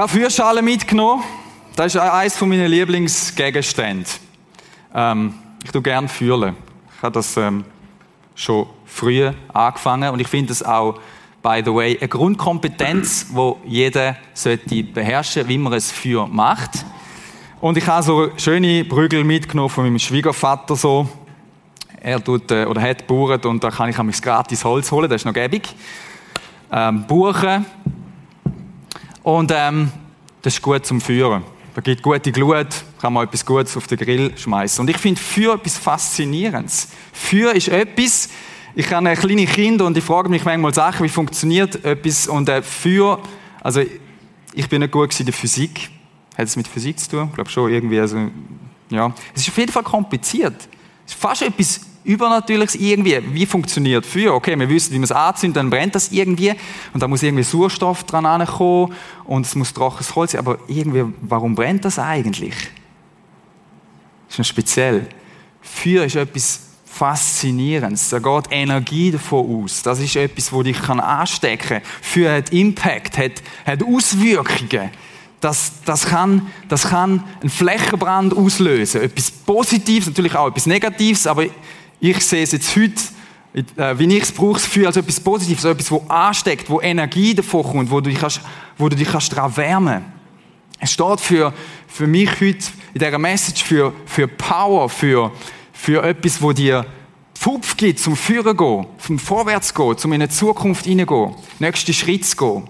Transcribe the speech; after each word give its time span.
habe 0.00 0.12
Feuerschale 0.12 0.62
mitgenommen. 0.62 1.22
Das 1.76 1.94
ist 1.94 2.00
eines 2.00 2.40
meiner 2.40 2.68
Lieblingsgegenstände. 2.68 4.08
Ähm, 4.94 5.34
ich 5.62 5.70
tue 5.72 5.82
gerne 5.82 6.08
fühlen. 6.08 6.56
Ich 6.96 7.02
habe 7.02 7.12
das 7.12 7.36
ähm, 7.36 7.66
schon 8.34 8.66
früh 8.86 9.30
angefangen 9.52 10.08
und 10.10 10.20
ich 10.20 10.28
finde 10.28 10.52
es 10.52 10.62
auch, 10.62 10.98
by 11.42 11.60
the 11.62 11.74
way, 11.74 11.98
eine 11.98 12.08
Grundkompetenz, 12.08 13.26
wo 13.32 13.58
jeder 13.66 14.16
sollte 14.32 14.84
beherrschen, 14.84 15.46
wie 15.48 15.58
man 15.58 15.74
es 15.74 15.92
für 15.92 16.26
macht. 16.26 16.86
Und 17.60 17.76
ich 17.76 17.86
habe 17.86 18.02
so 18.02 18.30
schöne 18.38 18.86
Prügel 18.86 19.22
mitgenommen 19.22 19.68
von 19.68 19.84
meinem 19.84 19.98
Schwiegervater 19.98 20.76
so. 20.76 21.10
Er 22.00 22.24
tut 22.24 22.50
äh, 22.50 22.64
oder 22.64 22.80
hat 22.80 23.06
gebaut 23.06 23.44
und 23.44 23.62
da 23.62 23.70
kann 23.70 23.90
ich 23.90 24.02
mich 24.02 24.22
gratis 24.22 24.64
Holz 24.64 24.90
holen, 24.90 25.10
das 25.10 25.20
ist 25.20 25.26
noch 25.26 25.34
gäbig. 25.34 25.68
Ähm, 26.72 27.04
Buchen. 27.06 27.66
Und 29.22 29.52
ähm, 29.54 29.90
das 30.42 30.54
ist 30.54 30.62
gut 30.62 30.86
zum 30.86 31.00
Führen. 31.00 31.42
Da 31.74 31.80
gibt 31.80 32.02
gute 32.02 32.32
Glut, 32.32 32.68
kann 33.00 33.12
man 33.12 33.26
etwas 33.26 33.44
Gutes 33.46 33.76
auf 33.76 33.86
den 33.86 33.98
Grill 33.98 34.36
schmeißen. 34.36 34.82
Und 34.82 34.88
ich 34.88 34.96
finde 34.96 35.20
Feuer 35.20 35.54
etwas 35.54 35.78
Faszinierendes. 35.78 36.88
Feuer 37.12 37.52
ist 37.52 37.68
etwas, 37.68 38.28
ich 38.74 38.90
habe 38.90 39.12
kleine 39.14 39.46
Kinder 39.46 39.86
und 39.86 39.96
ich 39.96 40.04
frage 40.04 40.28
mich 40.28 40.44
manchmal 40.44 40.74
Sachen, 40.74 41.04
wie 41.04 41.08
funktioniert 41.08 41.84
etwas 41.84 42.26
und 42.26 42.48
äh, 42.48 42.62
Feuer, 42.62 43.20
also 43.62 43.82
ich 44.52 44.68
bin 44.68 44.80
nicht 44.80 44.92
gut 44.92 45.18
in 45.20 45.26
der 45.26 45.34
Physik. 45.34 45.90
Hat 46.36 46.46
es 46.46 46.56
mit 46.56 46.66
Physik 46.66 46.98
zu 46.98 47.10
tun? 47.10 47.26
Ich 47.28 47.34
glaube 47.34 47.50
schon 47.50 47.70
irgendwie, 47.70 48.00
also, 48.00 48.30
ja. 48.88 49.12
Es 49.34 49.42
ist 49.42 49.48
auf 49.48 49.58
jeden 49.58 49.70
Fall 49.70 49.82
kompliziert. 49.82 50.56
Es 51.06 51.12
ist 51.12 51.20
fast 51.20 51.42
etwas 51.42 51.80
Übernatürliches 52.04 52.74
irgendwie. 52.76 53.20
Wie 53.32 53.46
funktioniert 53.46 54.06
Feuer? 54.06 54.34
Okay, 54.34 54.58
wir 54.58 54.68
wissen, 54.68 54.92
wie 54.92 54.98
man 54.98 55.04
es 55.04 55.12
anzündet, 55.12 55.56
dann 55.56 55.70
brennt 55.70 55.94
das 55.94 56.10
irgendwie. 56.10 56.54
Und 56.92 57.02
da 57.02 57.08
muss 57.08 57.22
irgendwie 57.22 57.42
Sauerstoff 57.42 58.04
dran 58.04 58.24
ankommen 58.26 58.94
und 59.24 59.46
es 59.46 59.54
muss 59.54 59.72
trockenes 59.72 60.14
Holz 60.14 60.32
sein. 60.32 60.40
Aber 60.40 60.58
irgendwie, 60.66 61.04
warum 61.20 61.54
brennt 61.54 61.84
das 61.84 61.98
eigentlich? 61.98 62.54
Das 64.26 64.34
ist 64.34 64.38
noch 64.38 64.44
speziell. 64.46 65.08
Feuer 65.60 66.04
ist 66.04 66.16
etwas 66.16 66.70
Faszinierendes. 66.86 68.08
Da 68.08 68.18
geht 68.18 68.44
Energie 68.50 69.10
davon 69.10 69.64
aus. 69.64 69.82
Das 69.82 70.00
ist 70.00 70.16
etwas, 70.16 70.52
wo 70.52 70.62
dich 70.62 70.80
anstecken 70.88 71.68
kann. 71.68 71.82
Feuer 72.02 72.36
hat 72.36 72.52
Impact, 72.52 73.16
hat, 73.18 73.42
hat 73.64 73.82
Auswirkungen. 73.82 74.90
Das, 75.40 75.72
das, 75.86 76.06
kann, 76.06 76.48
das 76.68 76.88
kann 76.88 77.24
einen 77.40 77.48
Flächenbrand 77.48 78.36
auslösen. 78.36 79.02
Etwas 79.02 79.30
Positives, 79.30 80.08
natürlich 80.08 80.34
auch 80.34 80.48
etwas 80.48 80.66
Negatives, 80.66 81.26
aber 81.26 81.46
ich 82.00 82.20
sehe 82.24 82.42
es 82.42 82.52
jetzt 82.52 82.74
heute, 82.76 82.94
äh, 83.52 83.98
wie 83.98 84.16
ich 84.16 84.22
es 84.22 84.32
brauche, 84.32 84.58
für 84.58 84.86
als 84.86 84.96
etwas 84.96 85.20
Positives, 85.20 85.64
als 85.64 85.74
etwas, 85.78 86.00
das 86.00 86.10
ansteckt, 86.10 86.70
wo 86.70 86.80
Energie 86.80 87.34
davon 87.34 87.62
kommt, 87.62 87.90
wo 87.90 88.00
du 88.00 88.10
dich, 88.10 88.18
kannst, 88.18 88.40
wo 88.78 88.88
du 88.88 88.96
dich 88.96 89.08
kannst 89.08 89.32
daran 89.32 89.56
wärmen 89.56 90.04
Es 90.78 90.92
steht 90.92 91.20
für, 91.20 91.52
für 91.86 92.06
mich 92.06 92.30
heute 92.40 92.64
in 92.94 93.00
dieser 93.00 93.18
Message 93.18 93.62
für, 93.62 93.92
für 94.06 94.26
Power, 94.26 94.88
für, 94.88 95.32
für 95.72 96.02
etwas, 96.02 96.40
wo 96.40 96.52
dir 96.52 96.86
Pfupf 97.34 97.76
gibt, 97.76 97.98
zum 97.98 98.16
Führen 98.16 98.56
gehen, 98.56 98.86
zum 98.98 99.18
Vorwärts 99.18 99.74
gehen, 99.74 99.96
zum 99.96 100.12
in 100.12 100.22
eine 100.22 100.30
Zukunft 100.30 100.84
hineingehen, 100.84 101.34
nächste 101.58 101.92
Schritt 101.92 102.24
zu 102.26 102.36
gehen. 102.36 102.68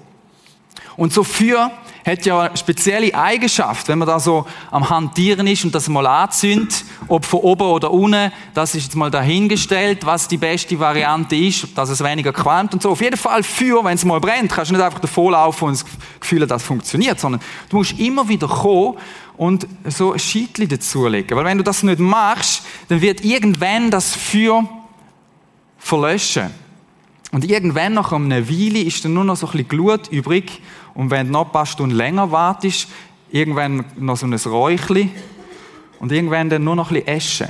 Und 0.97 1.12
so 1.12 1.25
für 1.25 1.70
hat 2.05 2.25
ja 2.25 2.41
eine 2.41 2.56
spezielle 2.56 3.15
Eigenschaft, 3.15 3.89
wenn 3.89 3.98
man 3.98 4.09
da 4.09 4.19
so 4.19 4.47
am 4.70 4.89
Hantieren 4.89 5.47
ist 5.47 5.65
und 5.65 5.75
das 5.75 5.89
mal 5.89 6.07
anzündet, 6.07 6.84
ob 7.09 7.25
von 7.25 7.41
oben 7.41 7.62
oder 7.62 7.91
unten, 7.91 8.33
das 8.55 8.75
ist 8.75 8.84
jetzt 8.84 8.97
mal 8.97 9.11
dahingestellt, 9.11 10.07
was 10.07 10.29
die 10.29 10.37
beste 10.37 10.79
Variante 10.79 11.37
ist, 11.37 11.77
dass 11.77 11.91
es 11.91 12.03
weniger 12.03 12.33
qualmt 12.33 12.73
und 12.75 12.83
so. 12.83 12.91
Auf 12.91 13.01
jeden 13.01 13.17
Fall 13.17 13.42
für, 13.42 13.84
wenn 13.84 13.95
es 13.95 14.05
mal 14.05 14.20
brennt, 14.20 14.53
kannst 14.53 14.70
du 14.70 14.75
nicht 14.75 14.84
einfach 14.84 15.01
davonlaufen 15.01 15.69
und 15.69 15.75
das 15.75 15.84
Gefühl, 16.20 16.47
das 16.47 16.62
funktioniert, 16.62 17.20
sondern 17.20 17.41
du 17.69 17.77
musst 17.77 17.98
immer 17.98 18.29
wieder 18.29 18.48
kommen 18.48 18.97
und 19.36 19.67
so 19.86 20.13
ein 20.13 20.19
Scheitchen 20.19 20.69
dazulegen. 20.69 21.36
Weil 21.36 21.45
wenn 21.45 21.58
du 21.58 21.64
das 21.64 21.83
nicht 21.83 21.98
machst, 21.98 22.63
dann 22.89 23.01
wird 23.01 23.24
irgendwann 23.24 23.91
das 23.91 24.14
Feuer 24.14 24.69
verlöschen. 25.79 26.51
Und 27.33 27.48
irgendwann 27.48 27.95
nach 27.95 28.13
einer 28.13 28.48
Weile 28.48 28.80
ist 28.80 29.05
dann 29.05 29.14
nur 29.14 29.24
noch 29.24 29.36
so 29.36 29.47
ein 29.47 29.53
bisschen 29.53 29.69
Glut 29.69 30.08
übrig. 30.08 30.61
Und 30.95 31.11
wenn 31.11 31.27
du 31.27 31.33
noch 31.33 31.46
ein 31.46 31.52
paar 31.52 31.67
Stunden 31.67 31.95
länger 31.95 32.30
wartest, 32.30 32.89
irgendwann 33.30 33.84
noch 33.96 34.17
so 34.17 34.27
ein 34.27 34.34
Räuchli. 34.34 35.11
Und 35.98 36.12
irgendwann 36.12 36.48
dann 36.48 36.64
nur 36.64 36.77
noch 36.77 36.90
ein 36.90 36.95
bisschen 36.95 37.08
Esche. 37.08 37.48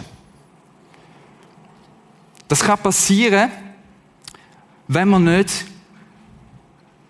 Das 2.48 2.64
kann 2.64 2.78
passieren, 2.78 3.50
wenn 4.88 5.08
man 5.08 5.22
nicht 5.22 5.66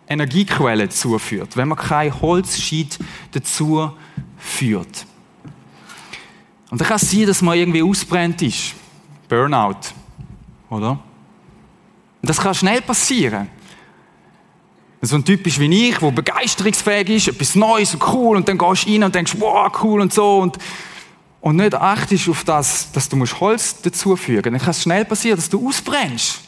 Energiequellen 0.07 0.91
zuführt, 0.91 1.57
wenn 1.57 1.69
man 1.69 1.79
kein 1.79 2.21
Holzscheit 2.21 2.99
dazu 3.31 3.91
führt. 4.37 5.07
Und 6.71 6.81
dann 6.81 6.87
kann 6.87 6.97
es 6.97 7.11
sein, 7.11 7.27
dass 7.27 7.41
man 7.41 7.57
irgendwie 7.57 7.83
ausbrennt 7.83 8.43
ist. 8.43 8.75
Burnout. 9.29 9.95
Oder? 10.69 10.91
Und 10.91 12.29
das 12.29 12.39
kann 12.39 12.55
schnell 12.55 12.83
passieren. 12.83 13.49
So 15.03 15.17
ein 15.17 15.25
Typ 15.25 15.47
ist 15.47 15.59
wie 15.59 15.89
ich, 15.89 15.99
der 15.99 16.11
begeisterungsfähig 16.11 17.09
ist, 17.09 17.29
etwas 17.29 17.55
Neues 17.55 17.95
und 17.95 18.07
cool, 18.13 18.37
und 18.37 18.47
dann 18.49 18.59
gehst 18.59 18.87
du 18.87 18.93
rein 18.93 19.05
und 19.05 19.15
denkst, 19.15 19.35
wow, 19.39 19.73
cool 19.83 20.03
und 20.03 20.13
so, 20.13 20.39
und, 20.39 20.59
und 21.41 21.57
nicht 21.57 21.75
achtest 21.75 22.29
auf 22.29 22.45
das, 22.45 22.93
dass 22.93 23.09
du 23.09 23.19
Holz 23.41 23.81
dazufügen 23.81 24.53
musst. 24.53 24.61
Dann 24.61 24.67
kann 24.67 24.71
es 24.71 24.83
schnell 24.83 25.05
passieren, 25.07 25.37
dass 25.37 25.49
du 25.49 25.67
ausbrennst. 25.67 26.41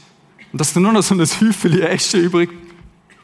Und 0.53 0.61
dass 0.61 0.75
du 0.75 0.81
nur 0.81 0.93
noch 0.93 1.03
so 1.03 1.15
ein 1.15 1.21
Häufchen 1.21 1.81
Äste 1.81 2.19
übrig, 2.19 2.51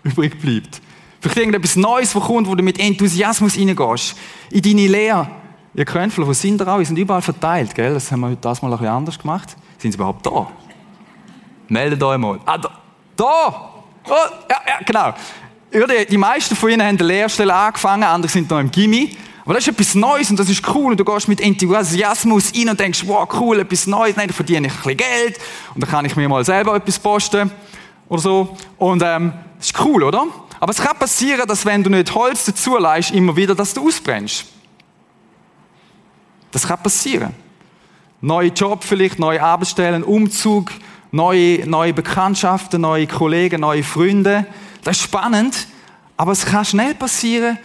übrig 0.02 0.40
bleibt. 0.40 0.80
Vielleicht 1.20 1.36
irgendetwas 1.36 1.76
Neues, 1.76 2.14
was 2.14 2.22
kommt, 2.22 2.46
wo 2.48 2.54
du 2.54 2.62
mit 2.62 2.80
Enthusiasmus 2.80 3.58
reingehst. 3.58 4.16
In 4.50 4.62
deine 4.62 4.86
Lehre. 4.86 5.30
Ihr 5.74 5.84
Krönfler, 5.84 6.26
wo 6.26 6.32
sind 6.32 6.58
da 6.58 6.74
auch? 6.74 6.78
Die 6.78 6.86
sind 6.86 6.96
überall 6.96 7.20
verteilt, 7.20 7.74
gell? 7.74 7.92
Das 7.92 8.10
haben 8.10 8.20
wir 8.20 8.30
heute 8.30 8.40
das 8.40 8.62
mal 8.62 8.68
ein 8.68 8.78
bisschen 8.78 8.94
anders 8.94 9.18
gemacht. 9.18 9.56
Sind 9.76 9.92
sie 9.92 9.96
überhaupt 9.96 10.24
da? 10.24 10.50
Meldet 11.68 12.02
euch 12.02 12.16
mal. 12.16 12.40
Ah, 12.46 12.56
da! 12.56 12.70
da. 13.14 13.77
Oh, 14.08 14.14
ja, 14.50 14.56
ja, 14.66 14.78
genau. 14.84 15.14
Die 16.10 16.16
meisten 16.16 16.56
von 16.56 16.70
ihnen 16.70 16.82
haben 16.82 16.98
eine 16.98 17.06
Lehrstelle 17.06 17.54
angefangen, 17.54 18.04
andere 18.04 18.30
sind 18.30 18.50
noch 18.50 18.58
im 18.58 18.70
Gimmi. 18.70 19.16
Aber 19.44 19.54
das 19.54 19.66
ist 19.66 19.68
etwas 19.68 19.94
Neues 19.94 20.30
und 20.30 20.38
das 20.38 20.50
ist 20.50 20.62
cool. 20.74 20.92
Und 20.92 21.00
du 21.00 21.04
gehst 21.04 21.26
mit 21.26 21.40
Enthusiasmus 21.40 22.52
rein 22.54 22.68
und 22.68 22.80
denkst, 22.80 23.02
wow, 23.06 23.26
cool, 23.40 23.60
etwas 23.60 23.86
Neues. 23.86 24.14
Nein, 24.16 24.28
da 24.28 24.34
verdiene 24.34 24.66
ich 24.66 24.72
ein 24.74 24.76
bisschen 24.76 24.96
Geld. 24.98 25.38
Und 25.74 25.82
dann 25.82 25.90
kann 25.90 26.04
ich 26.04 26.14
mir 26.16 26.28
mal 26.28 26.44
selber 26.44 26.76
etwas 26.76 26.98
posten. 26.98 27.50
Oder 28.10 28.20
so. 28.20 28.56
Und, 28.76 29.02
ähm, 29.02 29.32
das 29.56 29.68
ist 29.68 29.80
cool, 29.80 30.02
oder? 30.02 30.26
Aber 30.60 30.70
es 30.70 30.78
kann 30.78 30.98
passieren, 30.98 31.46
dass 31.48 31.64
wenn 31.64 31.82
du 31.82 31.90
nicht 31.90 32.14
Holz 32.14 32.44
dazu 32.44 32.76
leist, 32.76 33.10
immer 33.10 33.34
wieder, 33.36 33.54
dass 33.54 33.72
du 33.72 33.86
ausbrennst. 33.86 34.44
Das 36.50 36.66
kann 36.66 36.82
passieren. 36.82 37.34
Neue 38.20 38.48
Job 38.48 38.82
vielleicht, 38.84 39.18
neue 39.18 39.42
Arbeitsstellen, 39.42 40.02
Umzug, 40.02 40.72
neue, 41.10 41.66
neue 41.66 41.92
Bekanntschaften, 41.92 42.80
neue 42.80 43.06
Kollegen, 43.06 43.60
neue 43.60 43.82
Freunde. 43.82 44.46
Das 44.82 44.96
ist 44.96 45.04
spannend, 45.04 45.66
aber 46.16 46.32
es 46.32 46.44
kann 46.44 46.64
schnell 46.64 46.94
passieren, 46.94 47.58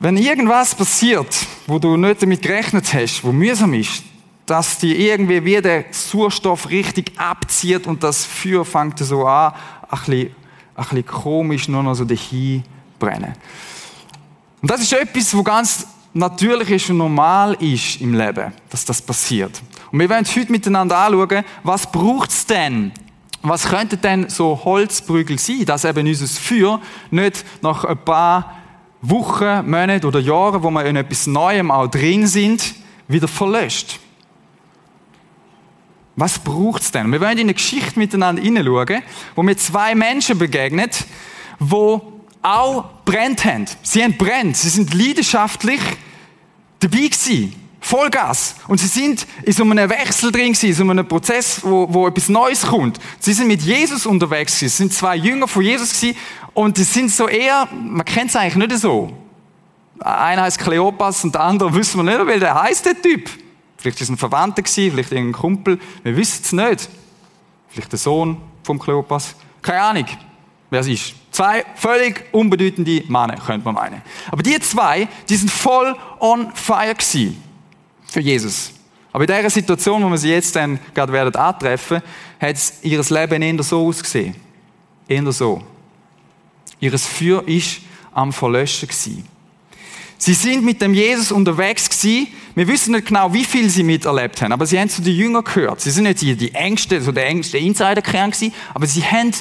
wenn 0.00 0.16
irgendwas 0.16 0.74
passiert, 0.74 1.46
wo 1.66 1.78
du 1.78 1.96
nicht 1.96 2.22
damit 2.22 2.42
gerechnet 2.42 2.92
hast, 2.92 3.22
wo 3.22 3.30
mühsam 3.30 3.72
ist, 3.74 4.02
dass 4.46 4.78
die 4.78 5.08
irgendwie 5.08 5.44
wie 5.44 5.60
der 5.60 5.84
Sauerstoff 5.92 6.68
richtig 6.70 7.12
abzieht 7.16 7.86
und 7.86 8.02
das 8.02 8.24
Feuer 8.24 8.64
fängt 8.64 8.98
so 8.98 9.24
an, 9.24 9.52
ein 9.88 9.98
bisschen, 9.98 10.34
ein 10.74 10.84
bisschen 10.84 11.06
komisch 11.06 11.68
nur 11.68 11.82
noch 11.84 11.94
so 11.94 12.04
dahin 12.04 12.64
brennen. 12.98 13.34
Und 14.60 14.70
das 14.70 14.80
ist 14.80 14.92
etwas, 14.92 15.36
wo 15.36 15.42
ganz 15.42 15.86
natürlich 16.12 16.70
ist 16.70 16.90
und 16.90 16.98
normal 16.98 17.54
ist 17.54 18.00
im 18.00 18.14
Leben, 18.14 18.52
dass 18.70 18.84
das 18.84 19.00
passiert. 19.00 19.62
Und 19.92 19.98
wir 19.98 20.08
werden 20.08 20.26
heute 20.26 20.50
miteinander 20.50 20.96
anschauen, 20.96 21.44
was 21.62 21.92
braucht 21.92 22.30
es 22.30 22.46
denn? 22.46 22.92
Was 23.42 23.68
könnte 23.68 23.98
denn 23.98 24.28
so 24.30 24.60
Holzbrügel 24.64 25.38
sein, 25.38 25.66
dass 25.66 25.84
eben 25.84 26.06
unser 26.06 26.26
Feuer 26.26 26.80
nicht 27.10 27.44
nach 27.60 27.84
ein 27.84 27.98
paar 27.98 28.56
Wochen, 29.02 29.68
Monaten 29.68 30.06
oder 30.06 30.20
Jahren, 30.20 30.62
wo 30.62 30.70
wir 30.70 30.86
in 30.86 30.96
etwas 30.96 31.26
Neuem 31.26 31.70
auch 31.70 31.88
drin 31.88 32.26
sind, 32.26 32.74
wieder 33.08 33.28
verlöscht? 33.28 33.98
Was 36.16 36.38
braucht 36.38 36.82
es 36.82 36.90
denn? 36.92 37.10
Wir 37.10 37.20
wollen 37.20 37.32
in 37.32 37.40
eine 37.40 37.54
Geschichte 37.54 37.98
miteinander 37.98 38.42
hineinschauen, 38.42 39.02
wo 39.34 39.42
mir 39.42 39.56
zwei 39.56 39.94
Menschen 39.94 40.38
begegnet, 40.38 41.04
wo 41.58 42.22
auch 42.42 42.84
brennt 43.04 43.44
haben. 43.44 43.66
Sie 43.82 44.02
haben 44.02 44.16
brennt, 44.16 44.56
sie 44.56 44.68
sind 44.68 44.94
leidenschaftlich 44.94 45.80
dabei 46.80 47.08
gewesen. 47.08 47.61
Vollgas. 47.82 48.54
Und 48.68 48.78
sie 48.78 48.86
sind 48.86 49.26
in 49.42 49.52
so 49.52 49.64
einem 49.64 49.90
Wechsel 49.90 50.30
drin 50.30 50.52
gewesen, 50.52 50.66
in 50.66 50.74
so 50.74 50.88
einem 50.88 51.06
Prozess, 51.06 51.60
wo, 51.62 51.92
wo 51.92 52.06
etwas 52.06 52.28
Neues 52.28 52.62
kommt. 52.62 52.98
Sie 53.18 53.32
sind 53.32 53.48
mit 53.48 53.60
Jesus 53.60 54.06
unterwegs 54.06 54.54
gewesen. 54.54 54.70
Sie 54.70 54.76
sind 54.84 54.94
zwei 54.94 55.16
Jünger 55.16 55.48
von 55.48 55.62
Jesus 55.62 56.00
gewesen. 56.00 56.16
Und 56.54 56.78
die 56.78 56.84
sind 56.84 57.10
so 57.10 57.28
eher, 57.28 57.68
man 57.72 58.04
kennt 58.04 58.30
es 58.30 58.36
eigentlich 58.36 58.68
nicht 58.68 58.80
so. 58.80 59.12
Einer 59.98 60.42
heißt 60.42 60.60
Kleopas 60.60 61.24
und 61.24 61.34
der 61.34 61.42
andere 61.42 61.74
wissen 61.74 62.04
wir 62.04 62.16
nicht, 62.16 62.26
weil 62.26 62.40
der 62.40 62.60
heißt 62.62 62.86
der 62.86 63.02
Typ. 63.02 63.28
Vielleicht 63.76 64.00
ist 64.00 64.08
es 64.08 64.10
ein 64.10 64.16
Verwandter 64.16 64.62
gewesen, 64.62 64.92
vielleicht 64.92 65.10
irgendein 65.10 65.40
Kumpel. 65.40 65.78
Wir 66.04 66.16
wissen 66.16 66.42
es 66.44 66.52
nicht. 66.52 66.88
Vielleicht 67.68 67.90
der 67.90 67.98
Sohn 67.98 68.36
vom 68.62 68.78
Kleopas. 68.78 69.34
Keine 69.60 69.80
Ahnung, 69.80 70.06
wer 70.70 70.80
es 70.80 70.86
ist. 70.86 71.14
Zwei 71.32 71.64
völlig 71.74 72.26
unbedeutende 72.30 73.02
Männer, 73.08 73.36
könnte 73.44 73.64
man 73.64 73.74
meinen. 73.74 74.02
Aber 74.30 74.42
die 74.42 74.58
zwei, 74.60 75.08
die 75.28 75.36
sind 75.36 75.50
voll 75.50 75.96
on 76.20 76.52
fire 76.54 76.94
gewesen 76.94 77.51
für 78.12 78.20
Jesus. 78.20 78.72
Aber 79.12 79.28
in 79.28 79.34
dieser 79.34 79.50
Situation, 79.50 80.02
wo 80.02 80.08
wir 80.08 80.18
sie 80.18 80.30
jetzt 80.30 80.56
dann 80.56 80.78
gerade 80.94 81.12
werden 81.12 81.34
antreffen, 81.34 82.02
hat 82.40 82.56
ihr 82.82 83.02
Leben 83.02 83.42
eher 83.42 83.62
so 83.62 83.86
ausgesehen. 83.86 84.34
Eher 85.08 85.32
so. 85.32 85.62
Ihres 86.80 87.06
Feuer 87.06 87.46
ist 87.46 87.80
am 88.12 88.32
Verlöschen 88.32 88.88
gewesen. 88.88 89.24
Sie 90.18 90.34
sind 90.34 90.64
mit 90.64 90.80
dem 90.80 90.94
Jesus 90.94 91.32
unterwegs 91.32 91.88
gewesen. 91.88 92.28
Wir 92.54 92.68
wissen 92.68 92.92
nicht 92.92 93.08
genau, 93.08 93.32
wie 93.32 93.44
viel 93.44 93.68
sie 93.68 93.82
miterlebt 93.82 94.40
haben, 94.40 94.52
aber 94.52 94.66
sie 94.66 94.78
haben 94.78 94.88
zu 94.88 95.02
den 95.02 95.16
Jüngern 95.16 95.42
gehört. 95.42 95.80
Sie 95.80 95.90
sind 95.90 96.04
nicht 96.04 96.20
die, 96.20 96.36
die 96.36 96.54
engste, 96.54 97.00
so 97.02 97.10
der 97.10 97.26
engste 97.26 97.58
Insiderkern 97.58 98.30
gewesen, 98.30 98.54
aber 98.72 98.86
sie 98.86 99.02
haben 99.02 99.32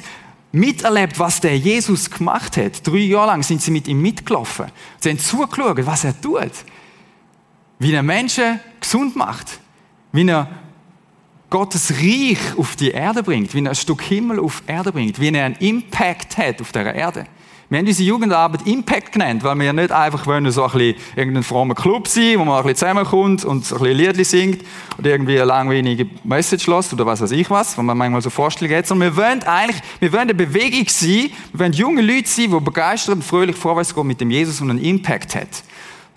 miterlebt, 0.52 1.20
was 1.20 1.40
der 1.40 1.58
Jesus 1.58 2.10
gemacht 2.10 2.58
hat. 2.58 2.86
Drei 2.86 2.98
Jahre 2.98 3.28
lang 3.28 3.44
sind 3.44 3.62
sie 3.62 3.72
mit 3.72 3.88
ihm 3.88 4.02
mitgelaufen. 4.02 4.68
Sie 5.00 5.10
haben 5.10 5.20
zugeschaut, 5.20 5.86
was 5.86 6.04
er 6.04 6.20
tut. 6.20 6.52
Wie 7.82 7.94
er 7.94 8.04
Menschen 8.04 8.60
gesund 8.80 9.16
macht. 9.16 9.60
Wie 10.12 10.28
er 10.28 10.48
Gottes 11.50 11.92
Reich 11.92 12.38
auf 12.56 12.76
die 12.76 12.92
Erde 12.92 13.24
bringt. 13.24 13.56
Wie 13.56 13.64
er 13.64 13.70
ein 13.70 13.76
Stück 13.76 14.04
Himmel 14.04 14.40
auf 14.40 14.62
die 14.62 14.72
Erde 14.72 14.92
bringt. 14.92 15.20
Wie 15.20 15.30
er 15.30 15.46
einen 15.46 15.56
Impact 15.56 16.38
hat 16.38 16.62
auf 16.62 16.72
der 16.72 16.94
Erde. 16.94 17.26
Wir 17.70 17.80
haben 17.80 17.88
unsere 17.88 18.08
Jugendarbeit 18.08 18.68
Impact 18.68 19.14
genannt, 19.14 19.44
weil 19.44 19.58
wir 19.58 19.74
nicht 19.74 19.92
einfach 19.92 20.28
wollen 20.28 20.52
so 20.52 20.64
ein 20.64 20.72
bisschen 20.74 20.96
irgendein 21.16 21.42
frommer 21.42 21.74
Club 21.74 22.08
sein, 22.08 22.38
wo 22.38 22.46
man 22.46 22.58
ein 22.58 22.64
bisschen 22.64 22.76
zusammenkommt 22.76 23.46
und 23.46 23.64
ein 23.64 23.80
bisschen 23.80 23.98
Liedli 23.98 24.24
singt 24.26 24.62
oder 25.00 25.10
irgendwie 25.10 25.38
eine 25.38 25.46
langweilige 25.46 26.06
Message 26.24 26.68
lässt 26.68 26.94
oder 26.94 27.06
was 27.08 27.22
weiß 27.22 27.32
ich 27.32 27.50
was, 27.50 27.76
wo 27.78 27.82
man 27.82 27.98
manchmal 27.98 28.22
so 28.22 28.30
Vorstellungen 28.30 28.78
hat, 28.78 28.86
sondern 28.86 29.16
wir 29.16 29.24
wollen 29.24 29.42
eigentlich, 29.44 29.82
wir 30.02 30.12
wollen 30.12 30.24
eine 30.24 30.36
Bewegung 30.36 30.86
sein, 30.88 31.32
wir 31.54 31.60
wollen 31.62 31.74
junge 31.74 32.02
Leute 32.02 32.28
sein, 32.28 32.52
die 32.52 32.60
begeistert 32.60 33.16
und 33.16 33.24
fröhlich 33.24 33.56
vorwärts 33.56 33.96
gehen 33.96 34.06
mit 34.06 34.20
dem 34.20 34.30
Jesus 34.30 34.60
und 34.60 34.70
einen 34.70 34.84
Impact 34.84 35.34
hat. 35.36 35.64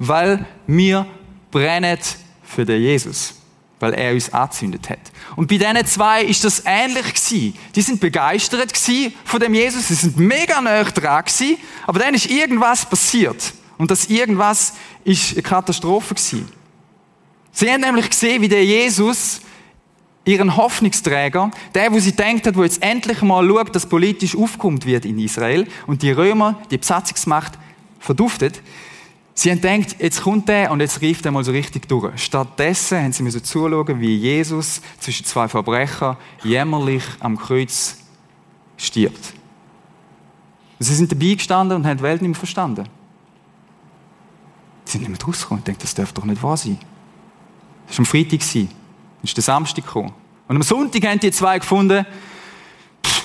Weil 0.01 0.45
wir 0.67 1.07
brennen 1.55 1.99
für 2.43 2.65
den 2.65 2.83
Jesus 2.83 3.35
weil 3.81 3.93
er 3.95 4.15
uns 4.15 4.33
angezündet 4.33 4.89
hat. 4.89 5.01
Und 5.37 5.49
bei 5.49 5.59
diesen 5.59 5.87
zwei 5.87 6.25
ist 6.25 6.43
das 6.45 6.63
ähnlich 6.65 7.05
gewesen. 7.05 7.55
Die 7.75 7.83
sind 7.83 8.01
begeistert 8.01 8.73
gewesen 8.73 9.13
von 9.25 9.41
dem 9.41 9.53
Jesus, 9.53 9.89
sie 9.89 9.95
sind 9.95 10.17
mega 10.17 10.61
nah 10.61 10.85
dran 10.85 11.25
gewesen, 11.25 11.59
aber 11.87 11.99
dann 11.99 12.15
ist 12.15 12.31
irgendwas 12.31 12.89
passiert. 12.89 13.53
Und 13.77 13.91
das 13.91 14.07
irgendwas 14.07 14.75
ist 15.05 15.33
eine 15.33 15.43
Katastrophe 15.43 16.15
gewesen. 16.15 16.49
Sie 17.53 17.71
haben 17.71 17.83
nämlich 17.83 18.09
gesehen, 18.09 18.41
wie 18.41 18.49
der 18.49 18.65
Jesus 18.65 19.41
ihren 20.25 20.57
Hoffnungsträger, 20.57 21.51
der, 21.75 21.93
wo 21.93 21.99
sie 21.99 22.13
denkt 22.13 22.47
hat, 22.47 22.57
wo 22.57 22.63
jetzt 22.63 22.83
endlich 22.83 23.21
mal 23.21 23.47
schaut, 23.47 23.75
dass 23.75 23.87
politisch 23.87 24.35
aufkommt 24.35 24.87
wird 24.87 25.05
in 25.05 25.19
Israel 25.19 25.67
und 25.87 26.01
die 26.01 26.13
Römer, 26.13 26.59
die 26.71 26.79
Besatzungsmacht 26.79 27.59
verduftet, 28.01 28.63
Sie 29.37 29.51
haben 29.51 29.61
gedacht, 29.61 29.97
jetzt 29.99 30.23
kommt 30.23 30.49
der 30.49 30.71
und 30.71 30.81
jetzt 30.81 31.01
rief 31.01 31.25
er 31.25 31.33
mal 31.33 31.43
so 31.43 31.51
richtig 31.51 31.89
durch. 31.89 32.23
Stattdessen 32.23 33.03
haben 33.03 33.13
sie 33.13 33.25
müssen 33.25 33.43
zuschauen, 33.43 34.01
wie 34.01 34.17
Jesus 34.17 34.81
zwischen 35.01 35.27
zwei 35.27 35.49
Verbrechern 35.49 36.17
jämmerlich 36.45 37.03
am 37.19 37.37
Kreuz 37.37 37.99
stirbt. 38.77 39.35
sie 40.79 40.95
sind 40.95 41.11
dabei 41.11 41.35
gestanden 41.35 41.79
und 41.79 41.87
haben 41.87 41.97
die 41.97 42.03
Welt 42.05 42.23
nicht 42.23 42.31
mehr 42.31 42.39
verstanden. 42.39 42.89
Sie 44.85 44.93
sind 44.93 45.09
nicht 45.09 45.11
mehr 45.11 45.27
rausgekommen 45.27 45.61
und 45.61 45.67
denken, 45.67 45.83
das 45.83 45.95
darf 45.95 46.13
doch 46.13 46.25
nicht 46.25 46.43
wahr 46.43 46.57
sein. 46.57 46.79
Das 47.89 47.99
war 47.99 48.03
am 48.03 48.07
Freitag, 48.07 48.41
dann 48.53 48.69
ist 49.23 49.37
der 49.37 49.43
Samstag 49.43 49.85
gekommen. 49.85 50.13
Und 50.47 50.57
am 50.57 50.63
Sonntag 50.63 51.05
haben 51.05 51.19
die 51.19 51.33
zwei 51.33 51.59
gefunden, 51.59 52.07
pff, 53.05 53.25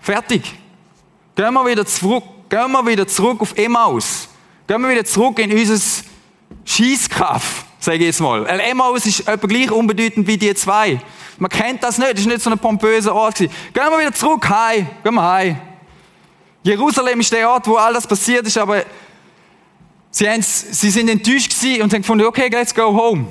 fertig. 0.00 0.54
Gehen 1.34 1.52
wir 1.52 1.66
wieder 1.66 1.84
zurück, 1.84 2.24
gehen 2.48 2.72
wir 2.72 2.86
wieder 2.86 3.06
zurück 3.06 3.40
auf 3.40 3.56
Emmaus. 3.56 4.28
Gehen 4.68 4.82
wir 4.82 4.90
wieder 4.90 5.04
zurück 5.06 5.38
in 5.38 5.50
unser 5.50 6.04
Schießkraft, 6.66 7.64
sage 7.78 7.96
ich 7.96 8.04
jetzt 8.04 8.20
mal. 8.20 8.44
El 8.44 8.60
Emmaus 8.60 9.06
ist 9.06 9.26
etwa 9.26 9.46
gleich 9.46 9.70
unbedeutend 9.70 10.26
wie 10.26 10.36
die 10.36 10.54
zwei. 10.54 11.00
Man 11.38 11.48
kennt 11.48 11.82
das 11.82 11.96
nicht, 11.96 12.12
das 12.12 12.20
ist 12.20 12.26
nicht 12.26 12.42
so 12.42 12.50
ein 12.50 12.58
pompöser 12.58 13.14
Ort. 13.14 13.38
Gehen 13.38 13.50
wir 13.72 13.98
wieder 13.98 14.12
zurück, 14.12 14.46
heim, 14.46 14.86
gehen 15.02 15.14
wir 15.14 15.22
heim. 15.22 15.58
Jerusalem 16.62 17.18
ist 17.20 17.32
der 17.32 17.48
Ort, 17.48 17.66
wo 17.66 17.76
all 17.76 17.94
das 17.94 18.06
passiert 18.06 18.46
ist, 18.46 18.58
aber 18.58 18.82
sie, 20.10 20.26
sie 20.42 20.90
sind 20.90 21.08
enttäuscht 21.08 21.58
gewesen 21.58 21.80
und 21.84 21.94
haben 21.94 22.02
gefunden, 22.02 22.26
okay, 22.26 22.50
let's 22.52 22.74
go 22.74 22.94
home. 22.94 23.26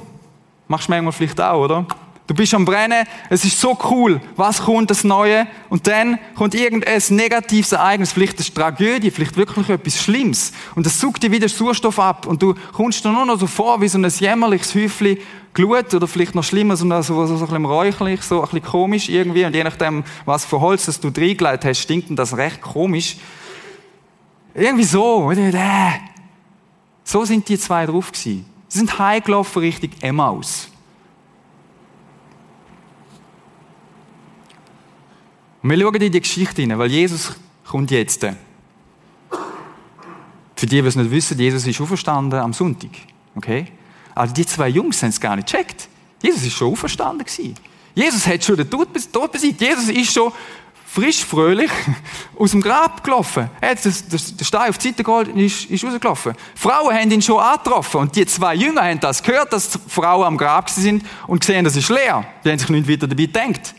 Machst 0.67 0.87
du 0.87 0.91
manchmal 0.91 1.11
vielleicht 1.11 1.39
auch, 1.39 1.65
oder? 1.65 1.85
Du 2.27 2.33
bist 2.33 2.53
am 2.53 2.65
Brennen, 2.65 3.07
es 3.29 3.45
ist 3.45 3.59
so 3.59 3.77
cool, 3.89 4.19
was 4.35 4.61
kommt 4.61 4.91
das 4.91 5.05
Neue? 5.05 5.47
Und 5.69 5.87
dann 5.87 6.19
kommt 6.35 6.53
irgendein 6.55 7.01
negatives 7.09 7.71
Ereignis, 7.71 8.11
vielleicht 8.11 8.37
eine 8.37 8.53
Tragödie, 8.53 9.11
vielleicht 9.11 9.37
wirklich 9.37 9.69
etwas 9.69 10.03
Schlimmes. 10.03 10.51
Und 10.75 10.85
das 10.85 10.99
sucht 10.99 11.23
dir 11.23 11.31
wieder 11.31 11.47
Sauerstoff 11.47 11.97
ab 11.99 12.27
und 12.27 12.41
du 12.41 12.53
kommst 12.73 13.05
dir 13.05 13.13
nur 13.13 13.25
noch 13.25 13.39
so 13.39 13.47
vor 13.47 13.79
wie 13.79 13.87
so 13.87 13.97
ein 13.97 14.03
jämmerliches 14.03 14.75
Häufchen 14.75 15.17
Glut 15.53 15.93
oder 15.93 16.05
vielleicht 16.05 16.35
noch 16.35 16.43
schlimmer, 16.43 16.75
so, 16.75 16.85
so, 17.01 17.01
so, 17.01 17.25
so 17.25 17.33
ein 17.33 17.39
bisschen 17.39 17.65
räuchlich, 17.65 18.21
so 18.21 18.41
ein 18.41 18.49
bisschen 18.49 18.61
komisch 18.61 19.07
irgendwie. 19.07 19.45
Und 19.45 19.55
je 19.55 19.63
nachdem, 19.63 20.03
was 20.25 20.43
für 20.43 20.59
Holz 20.59 20.85
das 20.85 20.99
du 20.99 21.07
reingelegt 21.07 21.63
hast, 21.63 21.79
stinkt 21.79 22.07
das 22.19 22.35
recht 22.35 22.61
komisch. 22.61 23.15
Irgendwie 24.53 24.83
so. 24.83 25.31
So 27.05 27.23
sind 27.23 27.47
die 27.47 27.57
zwei 27.57 27.85
drauf 27.85 28.11
gewesen. 28.11 28.45
Sie 28.67 28.79
sind 28.79 28.99
heimgelaufen 28.99 29.61
Richtung 29.61 29.91
Emmaus. 30.01 30.69
Und 35.67 35.77
wir 35.77 35.81
schauen 35.81 35.95
in 35.95 36.11
die 36.13 36.21
Geschichte 36.21 36.61
hinein, 36.61 36.79
weil 36.79 36.89
Jesus 36.89 37.33
kommt 37.69 37.91
jetzt. 37.91 38.21
Für 38.21 38.37
die, 40.65 40.81
die 40.81 40.87
es 40.87 40.95
nicht 40.95 41.11
wissen, 41.11 41.37
Jesus 41.37 41.67
ist 41.67 41.81
auferstanden 41.81 42.39
am 42.39 42.53
Sonntag. 42.53 42.91
Okay? 43.35 43.67
Also 44.15 44.33
die 44.33 44.45
zwei 44.45 44.69
Jungs 44.69 45.03
haben 45.03 45.09
es 45.09 45.19
gar 45.19 45.35
nicht 45.35 45.51
gecheckt. 45.51 45.89
Jesus 46.23 46.43
ist 46.43 46.53
schon 46.53 46.71
auferstanden 46.71 47.25
gewesen. 47.25 47.55
Jesus 47.93 48.25
hat 48.25 48.45
schon 48.45 48.55
den 48.55 48.69
Tod, 48.69 48.93
besiegt. 49.33 49.59
Jesus 49.59 49.89
ist 49.89 50.13
schon 50.13 50.31
frisch, 50.85 51.25
fröhlich 51.25 51.71
aus 52.39 52.51
dem 52.51 52.61
Grab 52.61 53.03
gelaufen. 53.03 53.49
Er 53.59 53.71
hat 53.71 53.83
den 53.83 54.45
Stein 54.45 54.69
auf 54.69 54.77
die 54.77 54.87
Seite 54.87 55.03
geholt 55.03 55.27
und 55.27 55.37
ist, 55.37 55.65
ist 55.65 55.83
rausgelaufen. 55.83 56.33
Frauen 56.55 56.95
haben 56.95 57.11
ihn 57.11 57.21
schon 57.21 57.41
angetroffen 57.41 57.99
und 57.99 58.15
die 58.15 58.25
zwei 58.25 58.55
Jünger 58.55 58.83
haben 58.83 59.01
das 59.01 59.21
gehört, 59.21 59.51
dass 59.51 59.77
Frauen 59.89 60.27
am 60.27 60.37
Grab 60.37 60.69
sind 60.69 61.03
und 61.27 61.41
gesehen, 61.41 61.65
das 61.65 61.75
ist 61.75 61.89
leer. 61.89 62.25
Die 62.45 62.51
haben 62.51 62.57
sich 62.57 62.69
nicht 62.69 62.87
weiter 62.87 63.05
dabei 63.05 63.25
gedacht. 63.25 63.75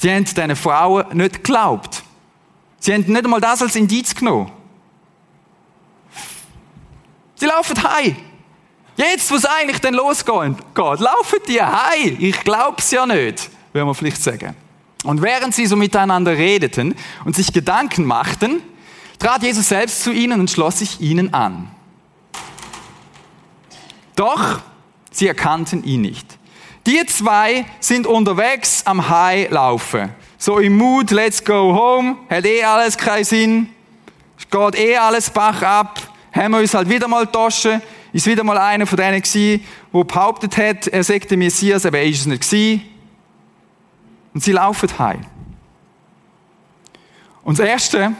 Sie 0.00 0.10
haben 0.12 0.24
diesen 0.24 0.56
Frauen 0.56 1.04
nicht 1.16 1.36
geglaubt. 1.36 2.02
Sie 2.78 2.94
haben 2.94 3.04
nicht 3.04 3.24
einmal 3.24 3.40
das 3.40 3.62
als 3.62 3.74
Indiz 3.74 4.14
genommen. 4.14 4.50
Sie 7.34 7.46
laufen 7.46 7.82
heim. 7.82 8.16
Jetzt, 8.96 9.30
wo 9.30 9.36
es 9.36 9.44
eigentlich 9.44 9.80
dann 9.80 9.94
losgeht, 9.94 10.56
geht, 10.74 11.00
laufen 11.00 11.38
die 11.48 11.62
heim. 11.62 12.16
Ich 12.18 12.40
glaube 12.42 12.76
es 12.78 12.90
ja 12.90 13.06
nicht, 13.06 13.50
würde 13.72 13.84
man 13.84 13.94
vielleicht 13.94 14.22
sagen. 14.22 14.56
Und 15.04 15.22
während 15.22 15.54
sie 15.54 15.66
so 15.66 15.76
miteinander 15.76 16.32
redeten 16.32 16.94
und 17.24 17.36
sich 17.36 17.52
Gedanken 17.52 18.04
machten, 18.04 18.60
trat 19.18 19.42
Jesus 19.42 19.68
selbst 19.68 20.02
zu 20.02 20.12
ihnen 20.12 20.40
und 20.40 20.50
schloss 20.50 20.80
sich 20.80 21.00
ihnen 21.00 21.32
an. 21.34 21.70
Doch 24.16 24.60
sie 25.10 25.28
erkannten 25.28 25.84
ihn 25.84 26.02
nicht. 26.02 26.37
Die 26.88 27.04
zwei 27.04 27.66
sind 27.80 28.06
unterwegs 28.06 28.80
am 28.86 29.10
High 29.10 29.50
laufen. 29.50 30.08
So 30.38 30.58
im 30.58 30.78
Mut, 30.78 31.10
let's 31.10 31.44
go 31.44 31.74
home, 31.74 32.16
hat 32.30 32.46
eh 32.46 32.64
alles 32.64 32.96
keinen 32.96 33.24
Sinn, 33.24 33.68
geht 34.50 34.74
eh 34.74 34.96
alles 34.96 35.28
Bach 35.28 35.60
ab, 35.60 36.00
haben 36.32 36.52
wir 36.52 36.60
uns 36.60 36.72
halt 36.72 36.88
wieder 36.88 37.06
mal 37.06 37.26
getauscht, 37.26 37.68
ist 38.14 38.26
wieder 38.26 38.42
mal 38.42 38.56
einer 38.56 38.86
von 38.86 38.96
denen 38.96 39.20
gewesen, 39.20 39.62
der 39.92 40.04
behauptet 40.04 40.56
hat, 40.56 40.86
er 40.86 41.04
sei 41.04 41.18
der 41.18 41.36
Messias, 41.36 41.84
aber 41.84 41.98
er 41.98 42.06
ist 42.06 42.20
es 42.20 42.26
nicht 42.26 42.48
gewesen. 42.48 42.82
Und 44.32 44.42
sie 44.42 44.52
laufen 44.52 44.88
heim. 44.98 45.26
Und 47.44 47.58
das 47.58 47.66
Erste, 47.66 48.14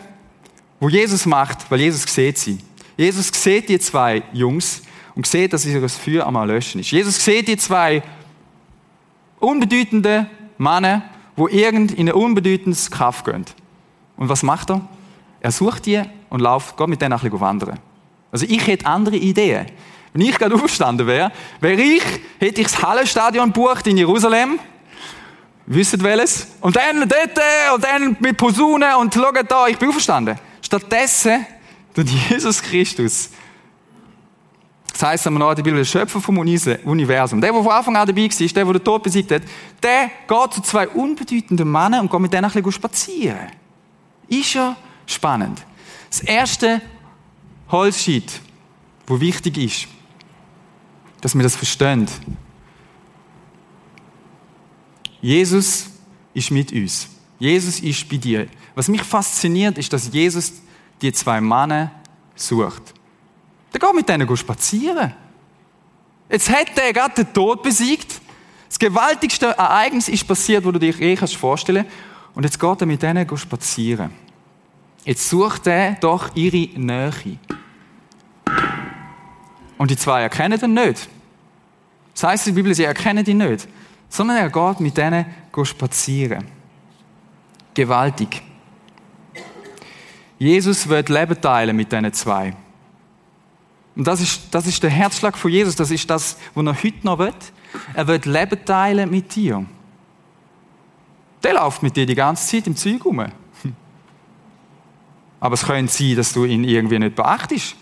was 0.79 0.93
Jesus 0.93 1.25
macht, 1.25 1.71
weil 1.71 1.81
Jesus 1.81 2.03
sieht 2.03 2.37
sie. 2.37 2.59
Jesus 2.99 3.31
sieht 3.33 3.71
die 3.71 3.79
zwei 3.79 4.23
Jungs 4.35 4.83
und 5.15 5.27
sieht, 5.27 5.55
dass 5.55 5.65
ihr 5.65 5.89
Feuer 5.89 6.27
am 6.27 6.47
Löschen 6.47 6.83
ist. 6.83 6.91
Jesus 6.91 7.25
sieht 7.25 7.49
die 7.49 7.57
zwei 7.57 8.03
unbedeutende 9.41 10.29
Männer, 10.59 11.03
wo 11.37 11.49
irgend 11.49 11.93
in 11.93 12.09
ein 12.09 12.15
unbedeutendes 12.15 12.91
Kaff 12.91 13.25
gehen. 13.25 13.45
Und 14.17 14.29
was 14.29 14.43
macht 14.43 14.71
er? 14.71 14.81
Er 15.41 15.53
sucht 15.53 15.87
die 15.87 16.03
und 16.31 16.41
läuft, 16.41 16.77
geht 16.77 16.89
mit 16.89 17.01
denen 17.01 17.13
ein 17.13 17.21
bisschen 17.21 17.41
wandern. 17.41 17.79
Also 18.33 18.47
ich 18.49 18.67
hätte 18.67 18.87
andere 18.87 19.17
Ideen. 19.17 19.67
Wenn 20.13 20.23
ich 20.23 20.37
gerade 20.39 20.55
aufgestanden 20.55 21.07
wäre, 21.07 21.31
wäre 21.61 21.81
ich, 21.81 22.03
hätte 22.39 22.61
ich 22.61 22.67
das 22.67 22.83
Hallenstadion 22.83 23.53
bucht 23.53 23.87
in 23.87 23.97
Jerusalem. 23.97 24.59
Wisst 25.67 26.03
welches? 26.03 26.49
Und 26.61 26.77
dann 26.77 27.09
dort 27.09 27.39
und 27.75 27.85
dann 27.85 28.17
mit 28.21 28.37
Posaunen 28.37 28.95
und 28.97 29.15
schaut 29.15 29.51
da, 29.51 29.67
ich 29.69 29.79
bin 29.79 29.91
aufgestanden. 29.91 30.39
Stattdessen 30.63 31.47
tut 31.95 32.09
Jesus 32.09 32.63
Christus 32.63 33.31
Das 34.99 35.11
heisst 35.11 35.29
einmal 35.29 35.51
in 35.51 35.55
der 35.55 35.63
Bibel, 35.63 35.79
der 35.79 35.85
Schöpfer 35.85 36.21
vom 36.21 36.39
Universum. 36.39 37.41
Der, 37.41 37.53
der 37.53 37.63
von 37.63 37.71
Anfang 37.71 37.95
an 37.95 38.05
dabei 38.05 38.23
war, 38.23 38.29
der, 38.37 38.65
der 38.65 38.73
den 38.73 38.85
Tod 38.85 39.03
besiegt 39.05 39.31
hat, 39.31 39.43
der 39.81 40.11
geht 40.27 40.53
zu 40.55 40.61
zwei 40.61 40.89
unbedeutenden 40.89 41.71
Männern 41.71 42.01
und 42.01 42.11
geht 42.11 42.19
mit 42.19 42.33
denen 42.33 42.47
ein 42.47 42.51
bisschen 42.51 42.73
spazieren. 42.73 43.47
Ist 44.27 44.55
ja 44.55 44.77
spannend. 45.07 45.65
Das 46.11 46.19
erste 46.23 46.83
Holzscheit, 47.71 48.41
wo 49.07 49.21
wichtig 49.21 49.59
ist, 49.59 49.87
dass 51.21 51.33
wir 51.37 51.45
das 51.45 51.55
verstehen. 51.55 52.09
Jesus 55.21 55.91
ist 56.35 56.51
mit 56.51 56.73
uns. 56.73 57.09
Jesus 57.39 57.79
ist 57.79 58.09
bei 58.09 58.17
dir. 58.17 58.49
Was 58.75 58.89
mich 58.89 59.05
fasziniert, 59.05 59.79
ist, 59.79 59.93
dass 59.93 60.13
Jesus 60.13 60.55
die 61.01 61.13
zwei 61.13 61.41
Männer 61.41 61.93
sucht. 62.35 62.95
Der 63.73 63.81
geht 63.81 63.95
mit 63.95 64.09
denen 64.09 64.37
spazieren. 64.37 65.15
Jetzt 66.31 66.51
hat 66.51 66.79
er 66.79 66.93
gerade 66.93 67.25
den 67.25 67.33
Tod 67.33 67.63
besiegt. 67.63 68.21
Das 68.69 68.79
gewaltigste 68.79 69.47
Ereignis 69.47 70.09
ist 70.09 70.27
passiert, 70.27 70.65
wo 70.65 70.71
du 70.71 70.79
dir 70.79 70.99
eh 71.01 71.17
vorstellen 71.17 71.85
kannst. 71.85 72.35
Und 72.35 72.45
jetzt 72.45 72.61
geht 72.61 72.81
er 72.81 72.87
mit 72.87 73.03
denen 73.03 73.37
spazieren. 73.37 74.11
Jetzt 75.05 75.29
sucht 75.29 75.67
er 75.67 75.93
doch 75.95 76.35
ihre 76.35 76.79
Nähe. 76.79 77.39
Und 79.79 79.91
die 79.91 79.97
zwei 79.97 80.23
erkennen 80.23 80.61
ihn 80.61 80.75
nicht. 80.75 81.09
Das 82.15 82.25
heißt 82.25 82.49
in 82.49 82.55
der 82.55 82.63
Bibel, 82.63 82.75
sie 82.75 82.85
erkennen 82.85 83.25
ihn 83.25 83.39
nicht. 83.39 83.67
Sondern 84.09 84.37
er 84.37 84.51
geht 84.51 84.81
mit 84.81 84.97
denen 84.97 85.27
spazieren. 85.63 86.45
Gewaltig. 87.75 88.43
Jesus 90.39 90.89
wird 90.89 91.09
Leben 91.09 91.41
teilen 91.41 91.75
mit 91.75 91.91
diesen 91.91 92.13
zwei. 92.13 92.55
Und 93.99 94.07
das 94.07 94.21
ist, 94.21 94.43
das 94.53 94.67
ist 94.69 94.81
der 94.81 94.91
Herzschlag 94.91 95.37
von 95.37 95.51
Jesus. 95.51 95.75
Das 95.75 95.91
ist 95.91 96.09
das, 96.09 96.37
was 96.55 96.65
er 96.65 96.85
heute 96.85 96.99
noch 97.03 97.19
will. 97.19 97.35
Er 97.95 98.07
wird 98.07 98.27
Leben 98.27 98.65
teilen 98.65 99.11
mit 99.11 99.35
dir. 99.35 99.67
Der 101.43 101.55
läuft 101.55 101.83
mit 101.83 101.97
dir 101.97 102.07
die 102.07 102.15
ganze 102.15 102.47
Zeit 102.47 102.69
im 102.69 102.77
Zeug 102.77 103.05
rum. 103.05 103.21
Aber 105.41 105.55
es 105.55 105.65
könnte 105.65 105.93
sein, 105.93 106.15
dass 106.15 106.33
du 106.33 106.45
ihn 106.45 106.63
irgendwie 106.63 107.01
nicht 107.01 107.17
beachtest, 107.17 107.75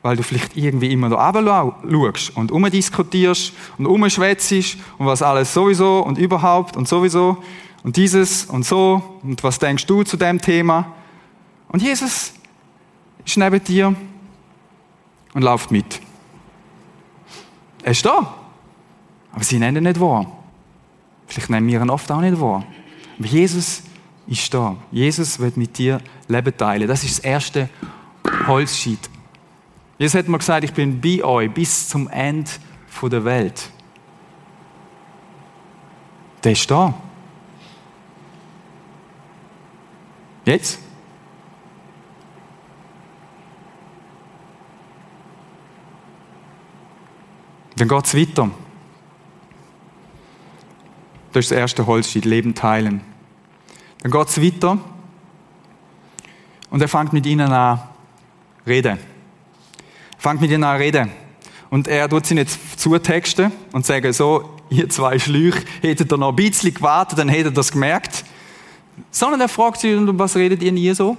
weil 0.00 0.16
du 0.16 0.22
vielleicht 0.22 0.56
irgendwie 0.56 0.90
immer 0.90 1.10
da 1.10 1.34
schaust 1.34 2.34
und 2.34 2.50
umdiskutierst 2.50 3.52
und 3.76 3.84
umschwätzt 3.84 4.50
und 4.96 5.04
was 5.04 5.20
alles 5.20 5.52
sowieso 5.52 6.00
und 6.00 6.16
überhaupt 6.16 6.78
und 6.78 6.88
sowieso 6.88 7.44
und 7.82 7.96
dieses 7.96 8.46
und 8.46 8.64
so 8.64 9.20
und 9.22 9.44
was 9.44 9.58
denkst 9.58 9.84
du 9.84 10.02
zu 10.02 10.16
dem 10.16 10.40
Thema. 10.40 10.94
Und 11.68 11.82
Jesus 11.82 12.32
ist 13.26 13.36
neben 13.36 13.62
dir 13.62 13.94
und 15.38 15.44
läuft 15.44 15.70
mit. 15.70 16.00
Er 17.84 17.92
ist 17.92 18.04
da, 18.04 18.34
aber 19.32 19.44
sie 19.44 19.60
nennen 19.60 19.76
ihn 19.76 19.82
nicht 19.84 20.00
wahr. 20.00 20.26
Vielleicht 21.28 21.48
nennen 21.48 21.68
wir 21.68 21.80
ihn 21.80 21.90
oft 21.90 22.10
auch 22.10 22.20
nicht 22.20 22.40
wahr. 22.40 22.64
Aber 23.16 23.28
Jesus 23.28 23.84
ist 24.26 24.52
da. 24.52 24.76
Jesus 24.90 25.38
wird 25.38 25.56
mit 25.56 25.78
dir 25.78 26.00
Leben 26.26 26.56
teilen. 26.56 26.88
Das 26.88 27.04
ist 27.04 27.18
das 27.18 27.24
erste 27.24 27.68
Holzscheit. 28.48 28.98
Jesus 29.96 30.18
hat 30.18 30.26
mir 30.26 30.38
gesagt, 30.38 30.64
ich 30.64 30.72
bin 30.72 31.00
bei 31.00 31.22
euch 31.22 31.52
bis 31.52 31.88
zum 31.88 32.08
Ende 32.08 32.50
der 33.00 33.24
Welt. 33.24 33.70
Der 36.42 36.50
ist 36.50 36.68
da. 36.68 36.94
Jetzt? 40.44 40.80
Dann 47.78 47.88
geht 47.88 48.06
es 48.06 48.16
weiter. 48.16 48.50
Das 51.32 51.44
ist 51.44 51.50
das 51.52 51.58
erste 51.58 51.86
Holzscheit, 51.86 52.24
Leben 52.24 52.54
teilen. 52.54 53.02
Dann 54.02 54.10
geht 54.10 54.28
es 54.28 54.42
weiter 54.42 54.78
und 56.70 56.82
er 56.82 56.88
fängt 56.88 57.12
mit 57.12 57.26
ihnen 57.26 57.52
an 57.52 57.80
reden. 58.66 58.98
Er 58.98 60.20
fängt 60.20 60.40
mit 60.40 60.50
ihnen 60.50 60.64
an 60.64 60.76
reden. 60.76 61.10
Und 61.70 61.86
er 61.86 62.08
tut 62.08 62.26
sie 62.26 62.34
nicht 62.34 62.50
zutexten 62.78 63.52
und 63.72 63.84
sagen 63.84 64.12
so, 64.12 64.56
ihr 64.70 64.88
zwei 64.88 65.18
Schlüch, 65.18 65.54
hättet 65.82 66.12
ihr 66.12 66.16
noch 66.16 66.30
ein 66.30 66.36
bisschen 66.36 66.72
gewartet, 66.72 67.18
dann 67.18 67.28
hättet 67.28 67.52
ihr 67.52 67.56
das 67.56 67.70
gemerkt. 67.70 68.24
Sondern 69.10 69.40
er 69.40 69.48
fragt 69.48 69.80
sie, 69.80 69.96
was 70.18 70.34
redet 70.34 70.62
ihr 70.62 70.72
nie 70.72 70.92
so? 70.94 71.16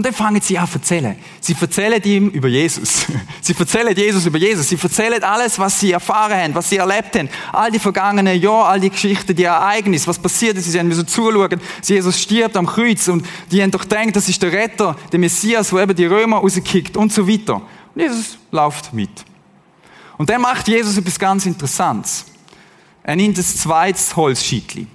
Und 0.00 0.06
dann 0.06 0.14
fangen 0.14 0.40
sie 0.40 0.56
an 0.56 0.66
zu 0.66 0.78
erzählen. 0.78 1.14
Sie 1.42 1.54
erzählen 1.60 2.02
ihm 2.02 2.30
über 2.30 2.48
Jesus. 2.48 3.04
Sie 3.42 3.54
erzählen 3.54 3.94
Jesus 3.94 4.24
über 4.24 4.38
Jesus. 4.38 4.70
Sie 4.70 4.78
erzählen 4.82 5.22
alles, 5.22 5.58
was 5.58 5.78
sie 5.78 5.92
erfahren 5.92 6.32
haben, 6.32 6.54
was 6.54 6.70
sie 6.70 6.78
erlebt 6.78 7.14
haben. 7.18 7.28
All 7.52 7.70
die 7.70 7.78
vergangenen 7.78 8.40
Jahre, 8.40 8.64
all 8.64 8.80
die 8.80 8.88
Geschichten, 8.88 9.36
die 9.36 9.44
Ereignisse, 9.44 10.06
was 10.06 10.18
passiert 10.18 10.56
ist. 10.56 10.72
Sie 10.72 10.78
haben 10.78 10.90
so 10.90 11.02
zuschauen. 11.02 11.60
Jesus 11.84 12.18
stirbt 12.18 12.56
am 12.56 12.66
Kreuz 12.66 13.08
und 13.08 13.26
die 13.52 13.62
haben 13.62 13.70
doch 13.70 13.82
gedacht, 13.82 14.16
das 14.16 14.26
ist 14.26 14.42
der 14.42 14.52
Retter, 14.52 14.96
der 15.12 15.18
Messias, 15.18 15.70
wo 15.70 15.78
eben 15.78 15.94
die 15.94 16.06
Römer 16.06 16.38
rauskickt 16.38 16.96
und 16.96 17.12
so 17.12 17.28
weiter. 17.28 17.56
Und 17.94 18.00
Jesus 18.00 18.38
läuft 18.50 18.94
mit. 18.94 19.10
Und 20.16 20.30
dann 20.30 20.40
macht 20.40 20.66
Jesus 20.66 20.96
etwas 20.96 21.18
ganz 21.18 21.44
Interessantes. 21.44 22.24
Er 23.02 23.16
nimmt 23.16 23.36
das 23.36 23.54
zweite 23.54 24.00
Holzschiedli. 24.16 24.86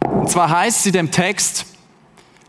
Und 0.00 0.28
zwar 0.28 0.50
heißt 0.50 0.80
es 0.80 0.86
in 0.86 0.92
dem 0.92 1.12
Text, 1.12 1.66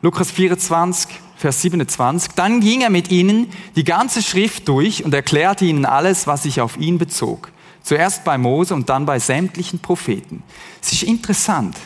Lukas 0.03 0.31
24, 0.31 1.09
Vers 1.35 1.61
27. 1.61 2.33
Dann 2.33 2.59
ging 2.59 2.81
er 2.81 2.89
mit 2.89 3.11
ihnen 3.11 3.51
die 3.75 3.83
ganze 3.83 4.23
Schrift 4.23 4.67
durch 4.67 5.05
und 5.05 5.13
erklärte 5.13 5.65
ihnen 5.65 5.85
alles, 5.85 6.25
was 6.25 6.43
sich 6.43 6.59
auf 6.59 6.77
ihn 6.77 6.97
bezog. 6.97 7.51
Zuerst 7.83 8.23
bei 8.23 8.39
Mose 8.39 8.73
und 8.73 8.89
dann 8.89 9.05
bei 9.05 9.19
sämtlichen 9.19 9.79
Propheten. 9.79 10.41
Es 10.81 10.91
ist 10.91 11.03
interessant. 11.03 11.77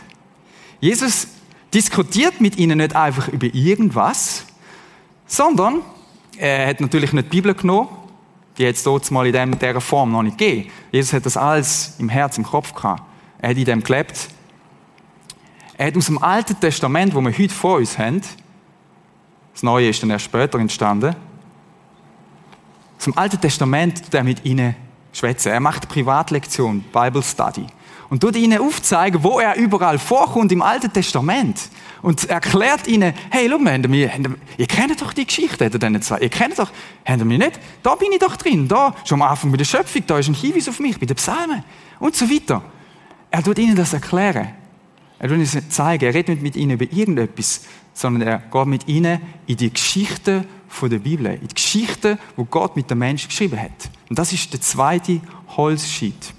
Jesus 0.79 1.27
diskutiert 1.73 2.39
mit 2.39 2.57
ihnen 2.57 2.77
nicht 2.77 2.95
einfach 2.95 3.27
über 3.27 3.53
irgendwas, 3.53 4.45
sondern 5.27 5.81
er 6.37 6.67
hat 6.67 6.79
natürlich 6.79 7.11
nicht 7.11 7.25
die 7.25 7.41
Bibel 7.41 7.53
genommen, 7.53 7.89
die 8.57 8.65
hat 8.65 8.75
es 8.75 8.83
dort 8.83 9.09
mal 9.11 9.27
in 9.27 9.59
dieser 9.59 9.81
Form 9.81 10.13
noch 10.13 10.23
nicht 10.23 10.37
gegeben. 10.37 10.71
Jesus 10.91 11.11
hat 11.11 11.25
das 11.25 11.35
alles 11.35 11.95
im 11.99 12.07
Herz, 12.07 12.37
im 12.37 12.45
Kopf 12.45 12.73
gehabt. 12.73 13.03
Er 13.39 13.49
hat 13.49 13.57
in 13.57 13.65
dem 13.65 13.83
gelebt 13.83 14.29
er 15.77 15.87
hat 15.87 15.97
aus 15.97 16.05
dem 16.05 16.17
Alten 16.17 16.59
Testament, 16.59 17.13
wo 17.13 17.21
wir 17.21 17.31
heute 17.31 17.53
vor 17.53 17.77
uns 17.77 17.97
haben, 17.97 18.21
das 19.53 19.63
Neue 19.63 19.89
ist 19.89 20.01
dann 20.03 20.09
erst 20.09 20.25
später 20.25 20.59
entstanden, 20.59 21.15
aus 22.97 23.03
dem 23.03 23.17
Alten 23.17 23.39
Testament 23.39 24.13
der 24.13 24.23
mit 24.23 24.45
ihnen 24.45 24.75
schwätzen. 25.13 25.51
Er 25.51 25.59
macht 25.59 25.87
Privatlektion, 25.87 26.81
Bible 26.91 27.23
Study. 27.23 27.65
Und 28.09 28.19
tut 28.19 28.35
ihnen 28.35 28.59
aufzeigen, 28.59 29.23
wo 29.23 29.39
er 29.39 29.55
überall 29.55 29.97
vorkommt 29.97 30.51
im 30.51 30.61
Alten 30.61 30.93
Testament. 30.93 31.69
Und 32.01 32.29
erklärt 32.29 32.87
ihnen, 32.87 33.13
hey, 33.31 33.47
schau 33.49 33.57
mal, 33.57 33.81
wir, 33.91 34.11
ihr 34.57 34.67
kennt 34.67 35.01
doch 35.01 35.11
die 35.11 35.25
Geschichte, 35.25 35.65
ihr 35.65 36.29
kennt 36.29 36.59
doch, 36.59 36.69
habt 37.03 37.19
ihr 37.19 37.25
mich 37.25 37.39
nicht? 37.39 37.59
Da 37.81 37.95
bin 37.95 38.11
ich 38.11 38.19
doch 38.19 38.35
drin, 38.35 38.67
da, 38.67 38.93
schon 39.05 39.21
am 39.21 39.29
Anfang 39.29 39.49
mit 39.49 39.59
der 39.59 39.65
Schöpfung, 39.65 40.03
da 40.05 40.19
ist 40.19 40.27
ein 40.27 40.35
Hinweis 40.35 40.69
auf 40.69 40.79
mich, 40.79 40.99
bei 40.99 41.07
den 41.07 41.15
Psalmen 41.15 41.63
und 41.99 42.15
so 42.15 42.29
weiter. 42.29 42.61
Er 43.31 43.41
tut 43.41 43.57
ihnen 43.57 43.75
das 43.75 43.93
erklären. 43.93 44.49
Er 45.19 45.29
will 45.29 45.39
uns 45.39 45.57
zeigen, 45.69 46.05
er 46.05 46.13
redet 46.13 46.29
nicht 46.29 46.41
mit 46.41 46.55
ihnen 46.55 46.71
über 46.71 46.91
irgendetwas, 46.91 47.65
sondern 47.93 48.27
er 48.27 48.37
geht 48.39 48.67
mit 48.67 48.87
ihnen 48.87 49.21
in 49.47 49.57
die 49.57 49.71
Geschichte 49.71 50.45
der 50.81 50.99
Bibel, 50.99 51.27
in 51.27 51.47
die 51.47 51.55
Geschichte, 51.55 52.19
wo 52.35 52.43
Gott 52.43 52.75
mit 52.75 52.91
dem 52.91 52.99
Menschen 52.99 53.29
geschrieben 53.29 53.59
hat. 53.59 53.89
Und 54.09 54.19
das 54.19 54.33
ist 54.33 54.51
der 54.51 54.59
zweite 54.59 55.21
Holzscheit, 55.55 56.33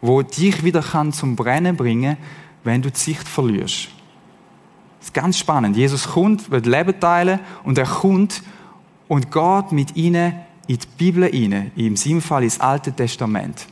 wo 0.00 0.22
dich 0.22 0.64
wieder 0.64 0.80
kann 0.80 1.12
zum 1.12 1.36
Brennen 1.36 1.76
bringen, 1.76 2.16
wenn 2.64 2.80
du 2.80 2.90
die 2.90 2.98
Sicht 2.98 3.28
verlierst. 3.28 3.88
Das 4.98 5.08
ist 5.08 5.14
ganz 5.14 5.38
spannend. 5.38 5.76
Jesus 5.76 6.08
kommt, 6.08 6.50
wird 6.50 6.64
Leben 6.64 6.98
teilen 6.98 7.40
und 7.64 7.76
er 7.76 7.86
kommt 7.86 8.42
und 9.08 9.30
geht 9.30 9.72
mit 9.72 9.94
ihnen 9.94 10.32
in 10.66 10.78
die 10.78 10.86
Bibel 10.96 11.26
hinein, 11.26 11.70
im 11.76 11.96
seinem 11.96 12.22
Fall 12.22 12.44
ins 12.44 12.58
Alte 12.58 12.92
Testament. 12.92 13.66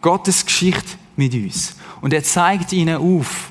Gottes 0.00 0.44
Geschichte 0.44 0.96
mit 1.16 1.34
uns. 1.34 1.76
Und 2.00 2.12
er 2.12 2.22
zeigt 2.22 2.72
ihnen 2.72 2.96
auf, 2.96 3.50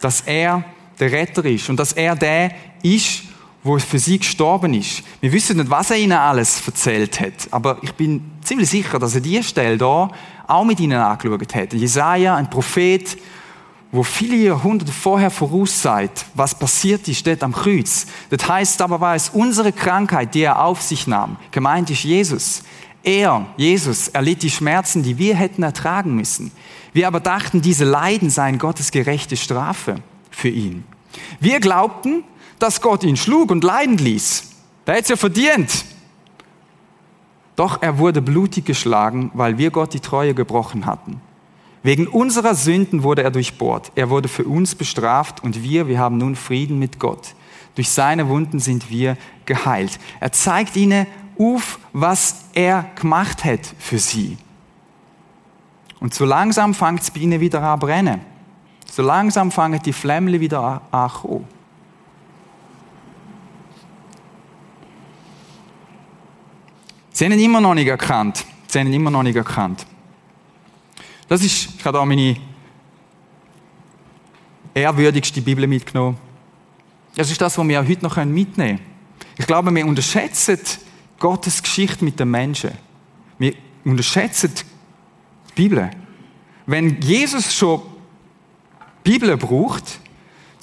dass 0.00 0.22
er 0.22 0.64
der 0.98 1.12
Retter 1.12 1.44
ist 1.44 1.68
und 1.68 1.76
dass 1.76 1.92
er 1.92 2.14
der 2.14 2.52
ist, 2.82 3.22
wo 3.62 3.78
für 3.78 3.98
sie 3.98 4.18
gestorben 4.18 4.74
ist. 4.74 5.02
Wir 5.20 5.32
wissen 5.32 5.56
nicht, 5.56 5.70
was 5.70 5.90
er 5.90 5.96
ihnen 5.96 6.12
alles 6.12 6.62
erzählt 6.66 7.18
hat, 7.20 7.48
aber 7.50 7.78
ich 7.82 7.94
bin 7.94 8.30
ziemlich 8.42 8.68
sicher, 8.68 8.98
dass 8.98 9.14
er 9.14 9.22
diese 9.22 9.42
Stelle 9.42 9.78
da 9.78 10.10
auch 10.46 10.64
mit 10.64 10.80
ihnen 10.80 10.98
angeschaut 10.98 11.54
hat. 11.54 11.72
Jesaja, 11.72 12.36
ein 12.36 12.50
Prophet, 12.50 13.16
wo 13.90 14.02
viele 14.02 14.36
Jahrhunderte 14.36 14.92
vorher 14.92 15.30
voraussagt, 15.30 16.26
was 16.34 16.54
passiert 16.58 17.06
ist 17.08 17.26
dort 17.26 17.42
am 17.42 17.52
Kreuz. 17.52 18.06
Das 18.28 18.46
heißt 18.46 18.82
aber, 18.82 19.00
war 19.00 19.14
es 19.14 19.30
unsere 19.30 19.72
Krankheit, 19.72 20.34
die 20.34 20.42
er 20.42 20.62
auf 20.62 20.82
sich 20.82 21.06
nahm. 21.06 21.36
Gemeint 21.50 21.88
ist 21.90 22.02
Jesus. 22.02 22.64
Er, 23.04 23.46
Jesus, 23.58 24.08
erlitt 24.08 24.42
die 24.42 24.50
Schmerzen, 24.50 25.02
die 25.02 25.18
wir 25.18 25.36
hätten 25.36 25.62
ertragen 25.62 26.16
müssen. 26.16 26.50
Wir 26.94 27.06
aber 27.06 27.20
dachten, 27.20 27.60
diese 27.60 27.84
Leiden 27.84 28.30
seien 28.30 28.58
Gottes 28.58 28.90
gerechte 28.90 29.36
Strafe 29.36 29.96
für 30.30 30.48
ihn. 30.48 30.84
Wir 31.38 31.60
glaubten, 31.60 32.24
dass 32.58 32.80
Gott 32.80 33.04
ihn 33.04 33.16
schlug 33.16 33.50
und 33.50 33.62
leiden 33.62 33.98
ließ. 33.98 34.50
Da 34.86 34.92
hätte 34.92 35.02
es 35.02 35.08
ja 35.10 35.16
verdient. 35.16 35.84
Doch 37.56 37.82
er 37.82 37.98
wurde 37.98 38.22
blutig 38.22 38.64
geschlagen, 38.64 39.30
weil 39.34 39.58
wir 39.58 39.70
Gott 39.70 39.92
die 39.92 40.00
Treue 40.00 40.34
gebrochen 40.34 40.86
hatten. 40.86 41.20
Wegen 41.82 42.06
unserer 42.06 42.54
Sünden 42.54 43.02
wurde 43.02 43.22
er 43.22 43.30
durchbohrt. 43.30 43.92
Er 43.94 44.08
wurde 44.08 44.28
für 44.28 44.44
uns 44.44 44.74
bestraft 44.74 45.42
und 45.42 45.62
wir, 45.62 45.86
wir 45.86 45.98
haben 45.98 46.16
nun 46.16 46.36
Frieden 46.36 46.78
mit 46.78 46.98
Gott. 46.98 47.34
Durch 47.74 47.90
seine 47.90 48.28
Wunden 48.28 48.60
sind 48.60 48.88
wir 48.88 49.18
geheilt. 49.44 49.98
Er 50.20 50.32
zeigt 50.32 50.76
ihnen 50.76 51.06
auf, 51.38 51.78
was 51.92 52.46
er 52.54 52.90
gemacht 52.94 53.44
hat 53.44 53.60
für 53.78 53.98
sie. 53.98 54.38
Und 56.00 56.14
so 56.14 56.24
langsam 56.24 56.74
fängt 56.74 57.02
es 57.02 57.10
bei 57.10 57.20
ihnen 57.20 57.40
wieder 57.40 57.62
an 57.62 57.80
zu 57.80 57.86
brennen. 57.86 58.20
So 58.90 59.02
langsam 59.02 59.50
fangen 59.50 59.80
die 59.82 59.92
Flämmchen 59.92 60.40
wieder 60.40 60.82
an 60.90 61.10
zu 61.10 61.18
kommen. 61.20 61.48
Sie 67.12 67.24
haben 67.24 67.32
ihn 67.32 67.40
immer 67.40 67.60
noch 67.60 67.74
nicht 67.74 67.86
erkannt. 67.86 68.44
Sie 68.66 68.78
haben 68.78 68.88
ihn 68.88 68.94
immer 68.94 69.10
noch 69.10 69.22
nicht 69.22 69.36
erkannt. 69.36 69.86
Das 71.28 71.42
ist, 71.42 71.70
ich 71.78 71.84
habe 71.84 71.96
da 71.96 72.04
meine 72.04 72.36
ehrwürdigste 74.74 75.40
Bibel 75.40 75.66
mitgenommen. 75.66 76.18
Das 77.16 77.30
ist 77.30 77.40
das, 77.40 77.56
was 77.56 77.68
wir 77.68 77.86
heute 77.86 78.02
noch 78.02 78.16
mitnehmen 78.16 78.78
können. 78.78 78.80
Ich 79.38 79.46
glaube, 79.46 79.74
wir 79.74 79.86
unterschätzen 79.86 80.58
Gottes 81.24 81.62
Geschichte 81.62 82.04
mit 82.04 82.20
den 82.20 82.30
Menschen. 82.30 82.72
Wir 83.38 83.54
unterschätzen 83.82 84.52
die 85.48 85.54
Bibel. 85.54 85.90
Wenn 86.66 87.00
Jesus 87.00 87.54
schon 87.54 87.80
die 89.06 89.12
Bibel 89.12 89.34
braucht, 89.38 90.00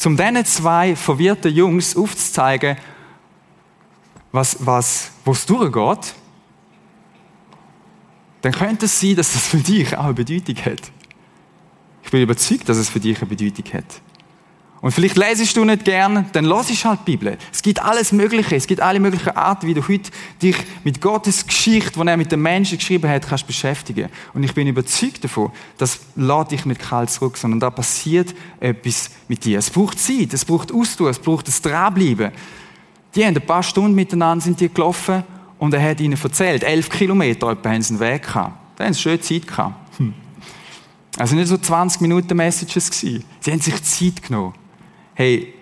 um 0.06 0.16
diesen 0.16 0.46
zwei 0.46 0.96
verwirrten 0.96 1.52
Jungs 1.52 1.96
aufzuzeigen, 1.96 2.78
was, 4.32 4.56
was, 4.64 5.10
wo 5.26 5.32
es 5.32 5.48
durchgeht, 5.48 6.14
dann 8.44 8.52
könnte 8.52 8.86
es 8.86 9.00
sein, 9.00 9.16
dass 9.16 9.34
das 9.34 9.48
für 9.48 9.58
dich 9.58 9.98
auch 9.98 10.04
eine 10.04 10.14
Bedeutung 10.14 10.58
hat. 10.58 10.92
Ich 12.04 12.12
bin 12.12 12.22
überzeugt, 12.22 12.70
dass 12.70 12.78
es 12.78 12.88
für 12.88 13.00
dich 13.00 13.18
eine 13.18 13.26
Bedeutung 13.26 13.66
hat. 13.74 14.00
Und 14.82 14.92
vielleicht 14.92 15.16
lesest 15.16 15.56
du 15.56 15.64
nicht 15.64 15.86
gern, 15.86 16.26
dann 16.34 16.44
lass 16.44 16.72
ich 16.72 16.84
halt 16.86 17.02
die 17.06 17.12
Bibel. 17.12 17.38
Es 17.54 17.62
gibt 17.62 17.80
alles 17.80 18.12
Mögliche. 18.12 18.56
Es 18.56 18.66
gibt 18.66 18.82
alle 18.82 19.00
möglichen 19.00 19.30
Arten, 19.30 19.68
wie 19.68 19.76
du 19.76 19.88
heute 19.88 20.10
dich 20.42 20.56
mit 20.84 21.00
Gottes 21.00 21.46
Geschichte, 21.46 22.00
die 22.00 22.08
er 22.08 22.18
mit 22.18 22.32
den 22.32 22.42
Menschen 22.42 22.80
geschrieben 22.80 23.08
hat, 23.08 23.28
kannst 23.28 23.46
beschäftigen. 23.46 24.10
Und 24.34 24.42
ich 24.42 24.56
bin 24.56 24.66
überzeugt 24.66 25.24
davon, 25.24 25.52
das 25.78 26.00
lädt 26.16 26.50
dich 26.50 26.66
nicht 26.66 26.82
kalt 26.82 27.12
zurück, 27.12 27.38
sondern 27.38 27.60
da 27.60 27.70
passiert 27.70 28.34
etwas 28.60 29.12
mit 29.28 29.46
dir. 29.46 29.60
Es 29.60 29.70
braucht 29.70 30.00
Zeit, 30.00 30.34
es 30.34 30.46
braucht 30.46 30.72
Ausdauer, 30.72 31.12
es 31.12 31.20
braucht 31.20 31.48
das 31.48 31.62
Dranbleiben. 31.62 32.32
Die 33.14 33.24
haben 33.24 33.36
ein 33.36 33.46
paar 33.46 33.62
Stunden 33.62 33.94
miteinander 33.94 34.44
sind 34.44 34.60
die 34.60 34.74
gelaufen 34.74 35.24
und 35.60 35.76
er 35.76 35.92
hat 35.92 36.00
ihnen 36.00 36.18
erzählt, 36.20 36.64
elf 36.64 36.90
Kilometer 36.90 37.52
etwa 37.52 37.70
haben 37.70 37.84
sie 37.84 37.94
einen 37.94 38.00
Weg 38.00 38.24
gehabt. 38.24 38.58
Da 38.78 38.86
haben 38.86 38.94
sie 38.94 39.02
schön 39.02 39.22
Zeit 39.22 39.46
gehabt. 39.46 39.76
Hm. 40.00 40.14
Also 41.20 41.36
nicht 41.36 41.50
so 41.50 41.58
20 41.58 42.02
Minuten 42.02 42.36
Messages 42.36 42.90
gewesen. 42.90 43.24
Sie 43.42 43.52
haben 43.52 43.60
sich 43.62 43.84
Zeit 43.84 44.24
genommen. 44.24 44.54
Hey, 45.22 45.54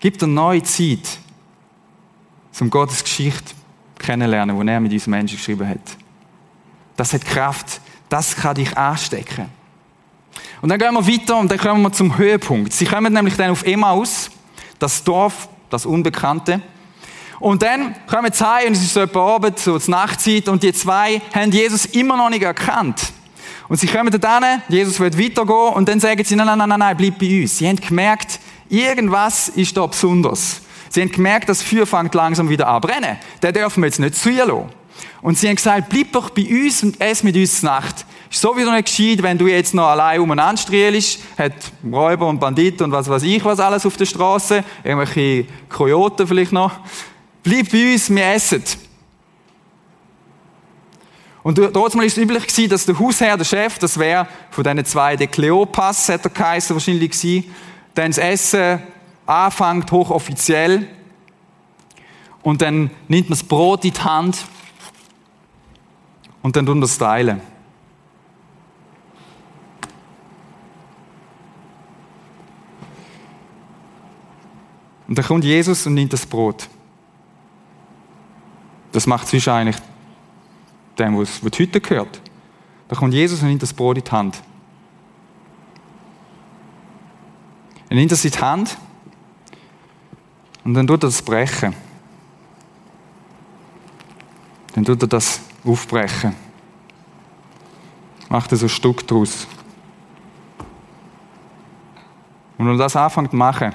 gib 0.00 0.18
dir 0.18 0.26
neue 0.26 0.60
Zeit, 0.64 1.20
um 2.58 2.68
Gottes 2.68 3.04
Geschichte 3.04 3.54
kennenzulernen, 3.96 4.58
die 4.58 4.72
er 4.72 4.80
mit 4.80 4.92
uns 4.92 5.06
Menschen 5.06 5.36
geschrieben 5.36 5.68
hat. 5.68 5.78
Das 6.96 7.12
hat 7.12 7.24
Kraft. 7.24 7.80
Das 8.08 8.34
kann 8.34 8.56
dich 8.56 8.76
anstecken. 8.76 9.46
Und 10.62 10.68
dann 10.68 10.80
gehen 10.80 10.92
wir 10.94 11.06
weiter 11.06 11.38
und 11.38 11.48
dann 11.48 11.58
kommen 11.58 11.80
wir 11.80 11.92
zum 11.92 12.18
Höhepunkt. 12.18 12.72
Sie 12.72 12.86
kommen 12.86 13.12
nämlich 13.12 13.36
dann 13.36 13.52
auf 13.52 13.64
Emmaus, 13.64 14.32
das 14.80 15.04
Dorf, 15.04 15.48
das 15.68 15.86
Unbekannte. 15.86 16.60
Und 17.38 17.62
dann 17.62 17.94
kommen 18.08 18.32
sie 18.32 18.44
heim 18.44 18.66
und 18.66 18.72
es 18.72 18.82
ist 18.82 18.94
so 18.94 19.00
etwa 19.02 19.36
Abend, 19.36 19.60
so 19.60 19.78
zur 19.78 19.92
Nachtzeit 19.92 20.48
und 20.48 20.64
die 20.64 20.72
zwei 20.72 21.22
haben 21.32 21.52
Jesus 21.52 21.84
immer 21.84 22.16
noch 22.16 22.30
nicht 22.30 22.42
erkannt. 22.42 23.12
Und 23.70 23.78
sie 23.78 23.86
kommen 23.86 24.10
dann 24.10 24.42
hin, 24.42 24.62
Jesus 24.68 24.98
wird 24.98 25.16
weitergehen 25.16 25.74
und 25.74 25.88
dann 25.88 26.00
sagen 26.00 26.24
sie, 26.24 26.34
nein, 26.34 26.44
nein, 26.44 26.68
nein, 26.68 26.76
nein, 26.76 26.96
bleib 26.96 27.20
bei 27.20 27.42
uns. 27.42 27.56
Sie 27.56 27.68
haben 27.68 27.76
gemerkt, 27.76 28.40
irgendwas 28.68 29.48
ist 29.48 29.76
da 29.76 29.86
besonders. 29.86 30.60
Sie 30.88 31.00
haben 31.00 31.12
gemerkt, 31.12 31.48
das 31.48 31.62
Feuer 31.62 31.86
fängt 31.86 32.12
langsam 32.16 32.48
wieder 32.48 32.66
an 32.66 32.82
zu 32.82 32.88
brennen. 32.88 33.16
Den 33.40 33.54
dürfen 33.54 33.80
wir 33.80 33.86
jetzt 33.86 34.00
nicht 34.00 34.16
zuhören. 34.16 34.70
Und 35.22 35.38
sie 35.38 35.46
haben 35.46 35.54
gesagt, 35.54 35.88
bleib 35.88 36.10
doch 36.10 36.30
bei 36.30 36.48
uns 36.50 36.82
und 36.82 37.00
ess 37.00 37.22
mit 37.22 37.36
uns 37.36 37.62
Nacht. 37.62 38.04
Ist 38.28 38.40
sowieso 38.40 38.72
nicht 38.72 38.86
gescheit, 38.86 39.22
wenn 39.22 39.38
du 39.38 39.46
jetzt 39.46 39.72
noch 39.72 39.86
allein 39.86 40.18
umeinander 40.18 40.60
strielst, 40.60 41.20
hat 41.38 41.52
Räuber 41.92 42.26
und 42.26 42.40
Banditen 42.40 42.86
und 42.86 42.90
was 42.90 43.08
weiß 43.08 43.22
ich 43.22 43.44
was 43.44 43.60
alles 43.60 43.86
auf 43.86 43.96
der 43.96 44.06
Straße, 44.06 44.64
irgendwelche 44.82 45.46
Kojoten 45.68 46.26
vielleicht 46.26 46.50
noch. 46.50 46.72
Bleib 47.44 47.70
bei 47.70 47.92
uns, 47.92 48.10
wir 48.10 48.26
essen. 48.32 48.64
Und 51.42 51.56
dort 51.56 51.96
war 51.96 52.04
es 52.04 52.18
üblich 52.18 52.68
dass 52.68 52.84
der 52.84 52.98
Hausherr, 52.98 53.36
der 53.36 53.44
Chef, 53.44 53.78
das 53.78 53.98
wäre 53.98 54.28
von 54.50 54.62
diesen 54.62 54.84
zwei, 54.84 55.16
der 55.16 55.26
Kleopas, 55.26 56.08
hat 56.08 56.24
er 56.24 56.30
geheißen, 56.30 56.76
wahrscheinlich 56.76 57.12
gewesen, 57.12 57.54
dann 57.94 58.10
das 58.10 58.18
Essen 58.18 58.80
anfängt, 59.26 59.90
hochoffiziell. 59.90 60.86
Und 62.42 62.60
dann 62.60 62.90
nimmt 63.08 63.30
man 63.30 63.38
das 63.38 63.42
Brot 63.42 63.84
in 63.84 63.92
die 63.92 64.00
Hand 64.00 64.44
und 66.42 66.56
dann 66.56 66.66
tun 66.66 66.80
das 66.80 66.98
teilen. 66.98 67.40
Und 75.08 75.18
dann 75.18 75.24
kommt 75.24 75.44
Jesus 75.44 75.86
und 75.86 75.94
nimmt 75.94 76.12
das 76.12 76.24
Brot. 76.24 76.68
Das 78.92 79.06
macht 79.06 79.26
es 79.26 79.32
wahrscheinlich 79.32 79.76
dem, 80.98 81.18
was 81.18 81.40
heute 81.42 81.80
gehört. 81.80 82.20
Da 82.88 82.96
kommt 82.96 83.14
Jesus 83.14 83.40
und 83.40 83.48
nimmt 83.48 83.62
das 83.62 83.72
Brot 83.72 83.98
in 83.98 84.04
die 84.04 84.10
Hand. 84.10 84.42
Er 87.88 87.96
nimmt 87.96 88.12
das 88.12 88.24
in 88.24 88.30
die 88.30 88.38
Hand 88.38 88.76
und 90.64 90.74
dann 90.74 90.86
tut 90.86 91.02
er 91.02 91.08
das 91.08 91.22
brechen. 91.22 91.74
Dann 94.74 94.84
tut 94.84 95.02
er 95.02 95.08
das 95.08 95.40
aufbrechen. 95.64 96.34
Macht 98.28 98.52
er 98.52 98.58
so 98.58 98.66
ein 98.66 98.68
Stück 98.68 99.06
draus. 99.06 99.46
Und 102.56 102.66
wenn 102.66 102.74
er 102.74 102.78
das 102.78 102.94
anfängt 102.94 103.30
zu 103.30 103.36
machen, 103.36 103.72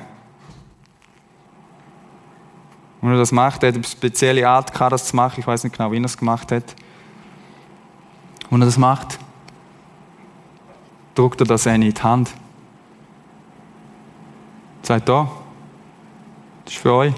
und 3.02 3.12
er 3.12 3.18
das 3.18 3.32
macht, 3.32 3.62
er 3.62 3.70
hat 3.70 3.76
eine 3.76 3.84
spezielle 3.84 4.48
Art 4.48 4.72
gehabt, 4.72 4.94
das 4.94 5.08
zu 5.08 5.16
machen. 5.16 5.40
Ich 5.40 5.46
weiß 5.46 5.64
nicht 5.64 5.78
genau, 5.78 5.92
wie 5.92 5.98
er 5.98 6.06
es 6.06 6.18
gemacht 6.18 6.52
hat. 6.52 6.76
Und 8.50 8.62
er 8.62 8.66
das 8.66 8.78
macht, 8.78 9.20
drückt 11.16 11.42
er 11.42 11.48
das 11.48 11.66
in 11.66 11.82
die 11.82 11.92
Hand. 11.94 12.32
Sagt 14.82 15.10
da, 15.10 15.32
das 16.64 16.74
ist 16.74 16.82
für 16.82 16.94
euch. 16.94 17.14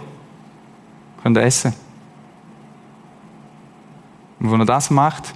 Könnt 1.21 1.37
ihr 1.37 1.43
essen. 1.43 1.73
Und 4.39 4.51
wenn 4.51 4.59
er 4.61 4.65
das 4.65 4.89
macht, 4.89 5.33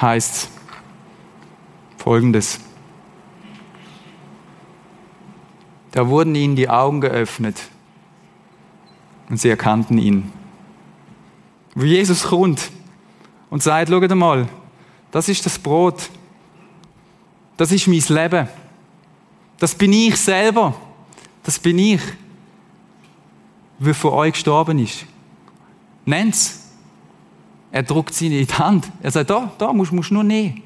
heißt 0.00 0.50
folgendes. 1.96 2.60
Da 5.92 6.08
wurden 6.08 6.34
ihnen 6.34 6.56
die 6.56 6.68
Augen 6.68 7.00
geöffnet 7.00 7.62
und 9.30 9.38
sie 9.38 9.48
erkannten 9.48 9.96
ihn. 9.96 10.32
Wo 11.74 11.84
Jesus 11.84 12.24
kommt 12.24 12.70
und 13.50 13.62
sagt, 13.62 13.88
schaut 13.88 14.14
mal, 14.14 14.48
das 15.10 15.28
ist 15.28 15.44
das 15.46 15.58
Brot. 15.58 16.10
Das 17.56 17.70
ist 17.70 17.86
mein 17.86 18.02
Leben. 18.08 18.48
Das 19.58 19.74
bin 19.74 19.92
ich 19.92 20.16
selber. 20.16 20.74
Das 21.42 21.58
bin 21.58 21.78
ich. 21.78 22.00
Wie 23.78 23.94
für 23.94 24.12
euch 24.12 24.32
gestorben 24.32 24.78
ist. 24.78 25.06
Nennt's. 26.04 26.60
Er 27.70 27.82
drückt 27.82 28.14
sie 28.14 28.26
in 28.26 28.46
die 28.46 28.52
Hand. 28.52 28.90
Er 29.02 29.10
sagt, 29.10 29.30
da, 29.30 29.52
da 29.58 29.72
musst 29.72 29.92
du 29.92 30.14
nur 30.14 30.24
nehmen. 30.24 30.62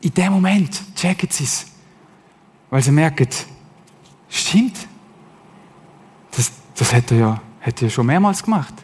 In 0.00 0.12
dem 0.12 0.32
Moment 0.32 0.82
checken 0.96 1.28
sie 1.30 1.44
es. 1.44 1.66
Weil 2.70 2.82
sie 2.82 2.90
merken, 2.90 3.28
stimmt. 4.28 4.88
Das, 6.30 6.50
das 6.74 6.92
hat 6.92 7.10
er 7.12 7.18
ja 7.18 7.40
er 7.64 7.90
schon 7.90 8.06
mehrmals 8.06 8.42
gemacht. 8.42 8.74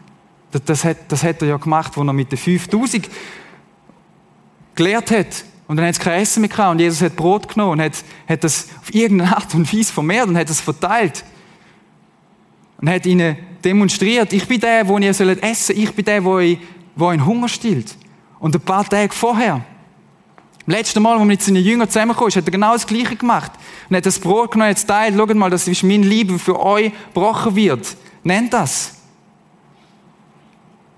Das, 0.51 0.83
hat, 0.83 0.97
das 1.07 1.23
hat 1.23 1.41
er 1.41 1.47
ja 1.47 1.57
gemacht, 1.57 1.95
wo 1.95 2.01
er 2.01 2.13
mit 2.13 2.31
den 2.31 2.37
5000 2.37 3.09
gelehrt 4.75 5.11
hat. 5.11 5.43
Und 5.67 5.77
dann 5.77 5.85
hat 5.85 5.93
es 5.93 5.99
kein 5.99 6.21
Essen 6.21 6.41
mehr 6.41 6.49
gehabt. 6.49 6.71
Und 6.71 6.79
Jesus 6.79 7.01
hat 7.01 7.15
Brot 7.15 7.47
genommen 7.47 7.73
und 7.73 7.81
hat, 7.81 8.03
hat 8.27 8.43
das 8.43 8.69
auf 8.81 8.93
irgendeine 8.93 9.35
Art 9.35 9.53
und 9.53 9.71
Weise 9.71 9.93
vermehrt 9.93 10.27
und 10.27 10.37
hat 10.37 10.49
es 10.49 10.61
verteilt. 10.61 11.23
Und 12.81 12.89
hat 12.89 13.05
ihnen 13.05 13.37
demonstriert, 13.63 14.33
ich 14.33 14.47
bin 14.47 14.59
der, 14.59 14.87
wo 14.87 14.97
ihr 14.97 15.13
sollt 15.13 15.43
essen 15.43 15.77
Ich 15.77 15.93
bin 15.93 16.05
der, 16.05 16.23
wo, 16.23 16.35
euch, 16.35 16.57
Hunger 16.97 17.49
stillt. 17.49 17.95
Und 18.39 18.55
ein 18.55 18.61
paar 18.61 18.87
Tage 18.87 19.13
vorher, 19.13 19.63
das 20.65 20.75
letzte 20.75 20.99
Mal, 20.99 21.15
wo 21.15 21.19
wir 21.19 21.25
mit 21.25 21.41
seinen 21.41 21.63
Jüngern 21.63 21.89
zusammengekommen 21.89 22.33
hat 22.33 22.45
er 22.45 22.51
genau 22.51 22.73
das 22.73 22.87
Gleiche 22.87 23.15
gemacht. 23.15 23.51
Und 23.89 23.95
hat 23.95 24.05
das 24.05 24.19
Brot 24.19 24.51
genommen 24.51 24.71
hat 24.71 24.87
teilt. 24.87 25.15
Schaut 25.15 25.35
mal, 25.35 25.49
das 25.49 25.67
ist 25.67 25.83
mein 25.83 26.03
Liebe 26.03 26.39
für 26.39 26.59
euch 26.59 26.91
gebrochen 27.13 27.55
wird. 27.55 27.95
Nennt 28.23 28.53
das. 28.53 28.98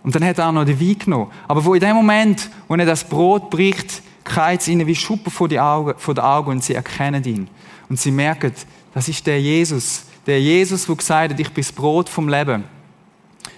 Und 0.03 0.15
dann 0.15 0.25
hat 0.25 0.39
er 0.39 0.47
auch 0.47 0.51
noch 0.51 0.65
den 0.65 0.79
Wein 0.79 0.97
genommen. 0.97 1.31
Aber 1.47 1.63
wo 1.63 1.73
in 1.73 1.79
dem 1.79 1.95
Moment, 1.95 2.49
wo 2.67 2.75
er 2.75 2.85
das 2.85 3.03
Brot 3.03 3.49
bricht, 3.49 4.01
kreist 4.23 4.67
ihnen 4.67 4.87
wie 4.87 4.95
Schuppen 4.95 5.31
vor, 5.31 5.47
die 5.47 5.59
Augen, 5.59 5.93
vor 5.97 6.13
den 6.13 6.23
Augen 6.23 6.51
und 6.51 6.63
sie 6.63 6.73
erkennen 6.73 7.23
ihn. 7.23 7.47
Und 7.89 7.99
sie 7.99 8.11
merken, 8.11 8.53
das 8.93 9.07
ist 9.07 9.25
der 9.27 9.41
Jesus. 9.41 10.05
Der 10.25 10.41
Jesus, 10.41 10.85
der 10.85 10.95
gesagt 10.95 11.33
hat, 11.33 11.39
ich 11.39 11.51
bin 11.51 11.63
das 11.63 11.71
Brot 11.71 12.09
vom 12.09 12.29
Leben. 12.29 12.63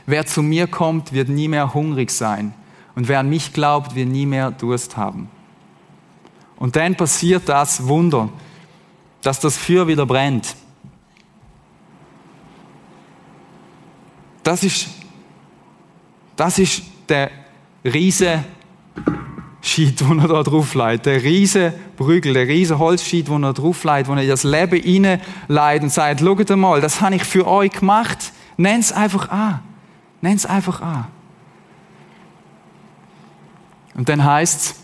Wer 0.06 0.26
zu 0.26 0.42
mir 0.42 0.68
kommt, 0.68 1.14
wird 1.14 1.30
nie 1.30 1.48
mehr 1.48 1.74
hungrig 1.74 2.12
sein. 2.12 2.54
Und 2.96 3.08
wer 3.08 3.20
an 3.20 3.30
mich 3.30 3.54
glaubt, 3.54 3.96
wird 3.96 4.10
nie 4.10 4.26
mehr 4.26 4.52
Durst 4.52 4.98
haben. 4.98 5.30
Und 6.58 6.76
dann 6.76 6.96
passiert 6.96 7.48
das 7.50 7.88
Wunder, 7.88 8.30
dass 9.22 9.40
das 9.40 9.58
Feuer 9.58 9.88
wieder 9.88 10.06
brennt. 10.06 10.56
Das 14.44 14.64
ist, 14.64 14.90
das 16.36 16.60
ist 16.60 16.84
der 17.10 17.32
riese 17.84 18.44
Scheit, 19.62 20.02
den 20.02 20.20
er 20.20 20.28
da 20.28 20.44
drauf 20.44 20.74
leitet. 20.74 21.06
Der 21.06 21.24
riese 21.24 21.74
Brügel, 21.96 22.34
der 22.34 22.48
riese 22.48 22.78
Holzscheit, 22.80 23.28
den 23.28 23.44
er 23.44 23.54
drauf 23.54 23.84
leitet, 23.84 24.12
wo 24.12 24.16
er 24.16 24.28
das 24.28 24.44
Leben 24.44 24.82
hineinleitet 24.82 25.84
und 25.84 25.90
sagt, 25.90 26.20
schaut 26.20 26.50
mal, 26.52 26.82
das 26.82 27.02
habe 27.02 27.16
ich 27.16 27.24
für 27.24 27.48
euch 27.48 27.72
gemacht. 27.72 28.34
Nennt 28.58 28.84
es 28.84 28.92
einfach 28.92 29.30
an. 29.30 29.62
Nennt 30.22 30.40
es 30.40 30.46
einfach 30.46 30.82
an. 30.82 31.08
Und 33.96 34.10
dann 34.10 34.24
heißt 34.24 34.62
es, 34.62 34.76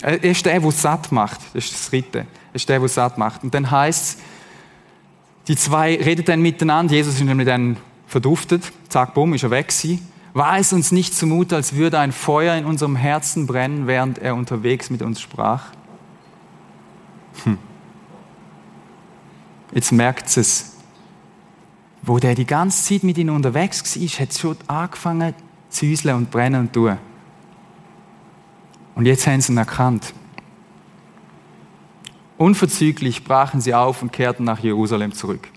er 0.00 0.22
ist 0.24 0.46
der, 0.46 0.60
der 0.60 0.70
satt 0.70 1.12
macht. 1.12 1.40
Das 1.52 1.64
ist 1.64 1.74
das 1.74 1.90
Dritte. 1.90 2.18
Er 2.18 2.54
ist 2.54 2.68
der, 2.68 2.78
der 2.78 2.88
satt 2.88 3.18
macht. 3.18 3.42
Und 3.42 3.52
dann 3.52 3.70
heißt 3.70 4.04
es, 4.04 4.22
die 5.48 5.56
zwei 5.56 5.96
reden 5.96 6.24
dann 6.24 6.40
miteinander. 6.40 6.94
Jesus 6.94 7.14
ist 7.14 7.24
nämlich 7.24 7.46
dann 7.46 7.76
verduftet. 8.08 8.72
Zack, 8.88 9.14
bumm, 9.14 9.34
ist 9.34 9.44
er 9.44 9.50
weg 9.50 9.68
gewesen. 9.68 10.08
War 10.34 10.58
es 10.58 10.72
uns 10.72 10.90
nicht 10.92 11.14
zumute, 11.14 11.56
als 11.56 11.74
würde 11.74 11.98
ein 11.98 12.12
Feuer 12.12 12.56
in 12.56 12.64
unserem 12.64 12.96
Herzen 12.96 13.46
brennen, 13.46 13.86
während 13.86 14.18
er 14.18 14.34
unterwegs 14.34 14.90
mit 14.90 15.02
uns 15.02 15.20
sprach? 15.20 15.66
Hm. 17.44 17.58
Jetzt 19.72 19.92
merkt 19.92 20.36
es. 20.36 20.74
Wo 22.02 22.18
der 22.18 22.34
die 22.34 22.46
ganze 22.46 22.84
Zeit 22.84 23.04
mit 23.04 23.18
ihnen 23.18 23.30
unterwegs 23.30 23.82
war, 23.96 24.08
hat 24.08 24.30
es 24.30 24.40
schon 24.40 24.56
angefangen 24.66 25.34
zu 25.68 25.86
säuseln 25.86 26.16
und 26.16 26.30
brennen 26.30 26.62
und 26.62 26.72
tun. 26.72 26.96
Und 28.94 29.06
jetzt 29.06 29.26
haben 29.26 29.40
sie 29.40 29.52
ihn 29.52 29.58
erkannt. 29.58 30.14
Unverzüglich 32.36 33.24
brachen 33.24 33.60
sie 33.60 33.74
auf 33.74 34.00
und 34.00 34.12
kehrten 34.12 34.44
nach 34.44 34.60
Jerusalem 34.60 35.12
zurück. 35.12 35.48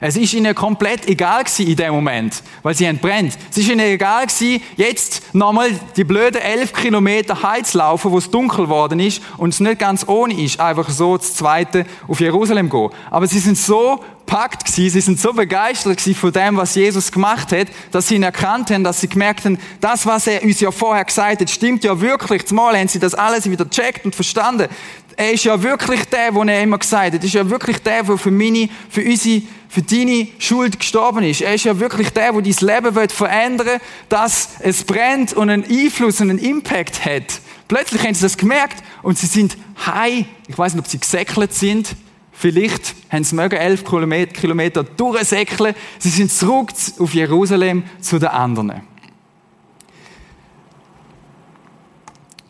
Es 0.00 0.16
ist 0.16 0.34
ihnen 0.34 0.54
komplett 0.54 1.08
egal 1.08 1.44
gewesen 1.44 1.68
in 1.68 1.76
dem 1.76 1.94
Moment, 1.94 2.42
weil 2.62 2.74
sie 2.74 2.84
entbrennt. 2.84 3.38
Es 3.50 3.56
ist 3.56 3.68
ihnen 3.68 3.80
egal 3.80 4.26
gewesen, 4.26 4.62
jetzt 4.76 5.34
nochmal 5.34 5.70
die 5.96 6.04
blöden 6.04 6.40
elf 6.40 6.72
Kilometer 6.72 7.42
Heiz 7.42 7.72
laufen, 7.72 8.10
wo 8.10 8.18
es 8.18 8.30
dunkel 8.30 8.64
geworden 8.64 9.00
ist 9.00 9.22
und 9.38 9.54
es 9.54 9.60
nicht 9.60 9.78
ganz 9.78 10.06
ohne 10.06 10.34
ist, 10.34 10.60
einfach 10.60 10.90
so 10.90 11.16
das 11.16 11.34
Zweite 11.34 11.86
auf 12.08 12.20
Jerusalem 12.20 12.68
gehen. 12.68 12.90
Aber 13.10 13.26
sie 13.26 13.38
sind 13.38 13.56
so 13.56 14.00
packt 14.26 14.64
gewesen, 14.64 14.90
sie 14.90 15.00
sind 15.00 15.20
so 15.20 15.32
begeistert 15.32 15.96
gewesen 15.96 16.18
von 16.18 16.32
dem, 16.32 16.56
was 16.56 16.74
Jesus 16.74 17.10
gemacht 17.10 17.52
hat, 17.52 17.68
dass 17.92 18.08
sie 18.08 18.16
ihn 18.16 18.22
erkannt 18.22 18.70
haben, 18.70 18.84
dass 18.84 19.00
sie 19.00 19.08
gemerkt 19.08 19.44
haben, 19.44 19.58
das, 19.80 20.04
was 20.04 20.26
er 20.26 20.42
uns 20.42 20.60
ja 20.60 20.70
vorher 20.70 21.04
gesagt 21.04 21.40
hat, 21.40 21.50
stimmt 21.50 21.84
ja 21.84 21.98
wirklich. 22.00 22.44
Zumal 22.46 22.76
haben 22.76 22.88
sie 22.88 22.98
das 22.98 23.14
alles 23.14 23.48
wieder 23.48 23.68
checkt 23.70 24.04
und 24.04 24.14
verstanden. 24.14 24.68
Er 25.16 25.32
ist 25.32 25.44
ja 25.44 25.62
wirklich 25.62 26.04
der, 26.06 26.34
wo 26.34 26.42
er 26.42 26.62
immer 26.62 26.78
gesagt 26.78 27.14
hat. 27.14 27.20
Er 27.20 27.24
ist 27.24 27.32
ja 27.32 27.48
wirklich 27.48 27.78
der, 27.78 28.02
der 28.02 28.18
für 28.18 28.30
meine, 28.30 28.68
für 28.90 29.02
unsere, 29.02 29.42
für 29.68 29.80
deine 29.80 30.28
Schuld 30.38 30.78
gestorben 30.78 31.24
ist. 31.24 31.40
Er 31.40 31.54
ist 31.54 31.64
ja 31.64 31.78
wirklich 31.78 32.10
der, 32.10 32.32
der 32.32 32.42
dein 32.42 32.54
Leben 32.60 32.94
wird 32.94 33.12
verändern 33.12 33.80
dass 34.10 34.50
es 34.60 34.84
brennt 34.84 35.32
und 35.32 35.48
einen 35.48 35.64
Einfluss 35.64 36.20
und 36.20 36.30
einen 36.30 36.38
Impact 36.38 37.04
hat. 37.04 37.40
Plötzlich 37.68 38.02
haben 38.02 38.14
sie 38.14 38.22
das 38.22 38.36
gemerkt 38.36 38.82
und 39.02 39.18
sie 39.18 39.26
sind 39.26 39.56
high. 39.86 40.26
Ich 40.48 40.56
weiß 40.58 40.74
nicht, 40.74 40.84
ob 40.84 40.90
sie 40.90 40.98
gesäckelt 40.98 41.54
sind. 41.54 41.96
Vielleicht 42.38 42.94
haben 43.10 43.24
sie 43.24 43.34
mögen 43.34 43.56
elf 43.56 43.82
Kilometer 43.82 44.84
durchsäckeln. 44.84 45.74
Sie 45.98 46.10
sind 46.10 46.30
zurück 46.30 46.70
auf 46.98 47.14
Jerusalem 47.14 47.84
zu 48.02 48.18
den 48.18 48.28
anderen. 48.28 48.82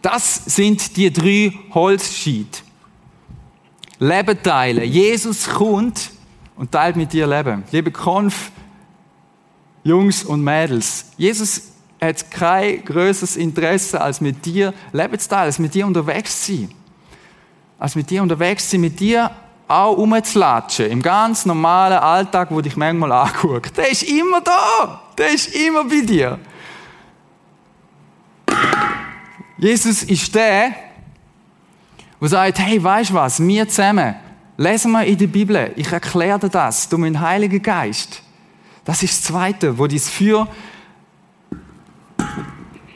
Das 0.02 0.44
sind 0.44 0.96
die 0.96 1.12
drei 1.12 1.52
Holzscheite. 1.72 2.62
Leben 4.00 4.42
teilen. 4.42 4.90
Jesus 4.90 5.48
kommt 5.48 6.10
und 6.56 6.72
teilt 6.72 6.96
mit 6.96 7.12
dir 7.12 7.28
Leben. 7.28 7.62
Liebe 7.70 7.92
Konf, 7.92 8.50
Jungs 9.84 10.24
und 10.24 10.42
Mädels, 10.42 11.12
Jesus 11.16 11.72
hat 12.00 12.28
kein 12.32 12.84
größeres 12.84 13.36
Interesse, 13.36 14.00
als 14.00 14.20
mit 14.20 14.44
dir 14.44 14.74
Leben 14.92 15.18
zu 15.18 15.28
teilen, 15.28 15.46
als 15.46 15.60
mit 15.60 15.74
dir 15.74 15.86
unterwegs 15.86 16.44
zu 16.44 16.56
sein. 16.56 16.70
Als 17.78 17.94
mit 17.94 18.10
dir 18.10 18.22
unterwegs 18.22 18.64
zu 18.64 18.70
sein, 18.72 18.80
mit 18.80 18.98
dir 18.98 19.30
auch 19.68 19.96
rumzulatschen. 19.96 20.90
Im 20.90 21.02
ganz 21.02 21.44
normalen 21.46 21.98
Alltag, 21.98 22.48
wo 22.50 22.60
dich 22.60 22.76
manchmal 22.76 23.12
anguckt. 23.12 23.76
Der 23.76 23.90
ist 23.90 24.02
immer 24.04 24.40
da. 24.40 25.02
Der 25.18 25.32
ist 25.32 25.54
immer 25.54 25.84
bei 25.84 26.00
dir. 26.00 26.38
Jesus 29.58 30.02
ist 30.02 30.34
der, 30.34 30.72
der 32.20 32.28
sagt, 32.28 32.58
hey, 32.58 32.82
weißt 32.82 33.10
du 33.10 33.14
was, 33.14 33.44
wir 33.44 33.68
zusammen, 33.68 34.14
lesen 34.56 34.92
wir 34.92 35.04
in 35.04 35.16
der 35.16 35.26
Bibel, 35.26 35.72
ich 35.76 35.90
erkläre 35.90 36.38
dir 36.38 36.48
das, 36.50 36.88
du 36.88 36.98
mein 36.98 37.18
Heiliger 37.18 37.58
Geist. 37.58 38.22
Das 38.84 39.02
ist 39.02 39.14
das 39.14 39.22
Zweite, 39.22 39.76
wo 39.78 39.86
dieses 39.86 40.10
Feuer 40.10 40.46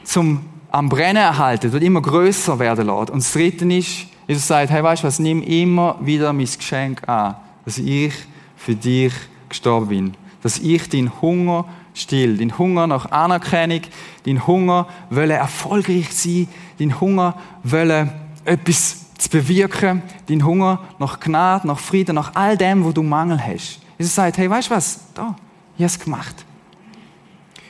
zum 0.03 0.45
am 0.71 0.87
Brennen 0.87 1.17
erhalten 1.17 1.71
wird, 1.71 1.83
immer 1.83 2.01
größer 2.01 2.57
werden 2.57 2.87
lässt. 2.87 3.09
Und 3.09 3.21
das 3.21 3.33
Dritte 3.33 3.65
ist, 3.73 4.07
Jesus 4.27 4.47
sagt, 4.47 4.71
hey, 4.71 4.83
weißt 4.83 5.03
du 5.03 5.07
was, 5.07 5.19
nimm 5.19 5.41
immer 5.41 5.97
wieder 6.01 6.31
mein 6.33 6.45
Geschenk 6.45 7.07
an, 7.07 7.35
dass 7.65 7.77
ich 7.77 8.13
für 8.55 8.75
dich 8.75 9.13
gestorben 9.49 9.87
bin, 9.87 10.13
dass 10.43 10.59
ich 10.59 10.89
deinen 10.89 11.21
Hunger 11.21 11.65
still. 11.93 12.37
Dein 12.37 12.57
Hunger 12.57 12.87
nach 12.87 13.11
Anerkennung, 13.11 13.81
dein 14.25 14.45
Hunger 14.45 14.87
wollen 15.09 15.31
erfolgreich 15.31 16.11
sein, 16.13 16.47
dein 16.79 16.99
Hunger 16.99 17.35
wollen 17.63 18.11
etwas 18.45 19.17
zu 19.17 19.29
bewirken, 19.29 20.01
dein 20.27 20.45
Hunger 20.45 20.79
nach 20.99 21.19
Gnade, 21.19 21.67
nach 21.67 21.79
Frieden, 21.79 22.15
nach 22.15 22.35
all 22.35 22.57
dem, 22.57 22.83
wo 22.83 22.91
du 22.91 23.03
Mangel 23.03 23.39
hast. 23.39 23.79
Jesus 23.97 24.15
sagt, 24.15 24.37
hey, 24.37 24.49
weißt 24.49 24.69
du 24.69 24.75
was? 24.75 24.99
Da, 25.13 25.35
ich 25.77 25.83
habe 25.83 25.85
es 25.85 25.99
gemacht. 25.99 26.45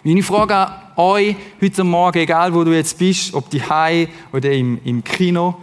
Meine 0.04 0.24
Frage 0.24 0.56
an 0.56 0.74
euch 0.96 1.36
heute 1.62 1.84
Morgen, 1.84 2.20
egal 2.20 2.54
wo 2.54 2.64
du 2.64 2.74
jetzt 2.74 2.98
bist, 2.98 3.34
ob 3.34 3.50
die 3.50 3.62
Hai 3.62 4.08
oder 4.32 4.52
im, 4.52 4.80
im 4.84 5.04
Kino, 5.04 5.58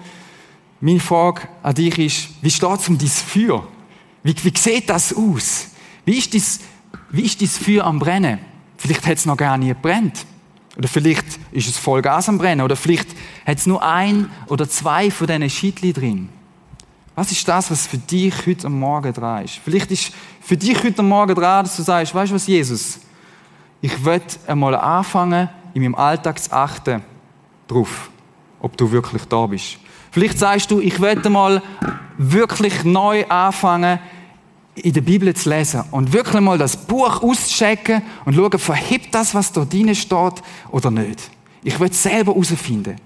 meine 0.81 1.01
Frage 1.01 1.49
an 1.62 1.75
dich 1.75 1.99
ist, 1.99 2.29
wie 2.43 2.51
steht 2.51 2.81
es 2.81 2.88
um 2.88 2.99
dein 2.99 3.09
Feuer? 3.09 3.67
Wie, 4.23 4.35
wie 4.43 4.57
sieht 4.57 4.88
das 4.88 5.14
aus? 5.14 5.69
Wie 6.05 6.19
ist 6.19 6.35
das, 6.35 6.61
wie 7.11 7.23
ist 7.23 7.43
das 7.43 7.59
Feuer 7.59 7.85
am 7.85 7.99
Brennen? 7.99 8.38
Vielleicht 8.77 9.07
hat 9.07 9.19
es 9.19 9.27
noch 9.27 9.37
gar 9.37 9.59
nie 9.59 9.69
gebrennt. 9.69 10.25
Oder 10.77 10.87
vielleicht 10.88 11.27
ist 11.51 11.69
es 11.69 11.77
voll 11.77 12.03
Gas 12.03 12.29
am 12.29 12.38
Brennen. 12.38 12.61
Oder 12.61 12.77
vielleicht 12.77 13.09
hat 13.45 13.59
es 13.59 13.67
nur 13.67 13.83
ein 13.83 14.31
oder 14.47 14.69
zwei 14.69 15.11
von 15.11 15.27
diesen 15.27 15.51
Schiedli 15.51 15.93
drin. 15.93 16.29
Was 17.17 17.33
ist 17.33 17.49
das, 17.49 17.69
was 17.73 17.88
für 17.88 17.99
dich 17.99 18.47
heute 18.47 18.69
am 18.69 18.79
Morgen 18.79 19.12
dran 19.12 19.45
ist? 19.45 19.61
Vielleicht 19.64 19.91
ist 19.91 20.12
für 20.41 20.57
dich 20.57 20.85
heute 20.85 21.01
am 21.01 21.09
Morgen 21.09 21.35
dran, 21.35 21.64
dass 21.64 21.77
du 21.77 21.83
sagst, 21.83 22.14
weißt 22.14 22.31
du 22.31 22.37
was, 22.37 22.47
Jesus? 22.47 23.01
Ich 23.81 24.05
will 24.05 24.23
einmal 24.47 24.77
anfangen, 24.77 25.49
in 25.75 25.83
meinem 25.83 25.97
Alltag 25.97 26.41
zu 26.41 26.53
achten, 26.53 27.03
darauf, 27.67 28.11
ob 28.61 28.77
du 28.77 28.91
wirklich 28.93 29.25
da 29.25 29.47
bist. 29.47 29.79
Vielleicht 30.11 30.38
sagst 30.38 30.71
du, 30.71 30.81
ich 30.81 31.01
will 31.01 31.21
einmal 31.25 31.62
wirklich 32.16 32.85
neu 32.85 33.25
anfangen, 33.27 33.99
in 34.75 34.92
der 34.92 35.01
Bibel 35.01 35.35
zu 35.35 35.49
lesen 35.49 35.83
und 35.90 36.12
wirklich 36.12 36.40
mal 36.40 36.59
das 36.59 36.77
Buch 36.77 37.23
auszuchecken 37.23 38.03
und 38.25 38.35
schauen, 38.35 38.59
verhebt 38.59 39.14
das, 39.14 39.35
was 39.35 39.53
dort 39.53 39.73
drin 39.73 39.94
steht 39.94 40.42
oder 40.71 40.90
nicht. 40.90 41.31
Ich 41.62 41.79
will 41.81 41.90
es 41.90 42.03
selber 42.03 42.33
herausfinden. 42.33 42.97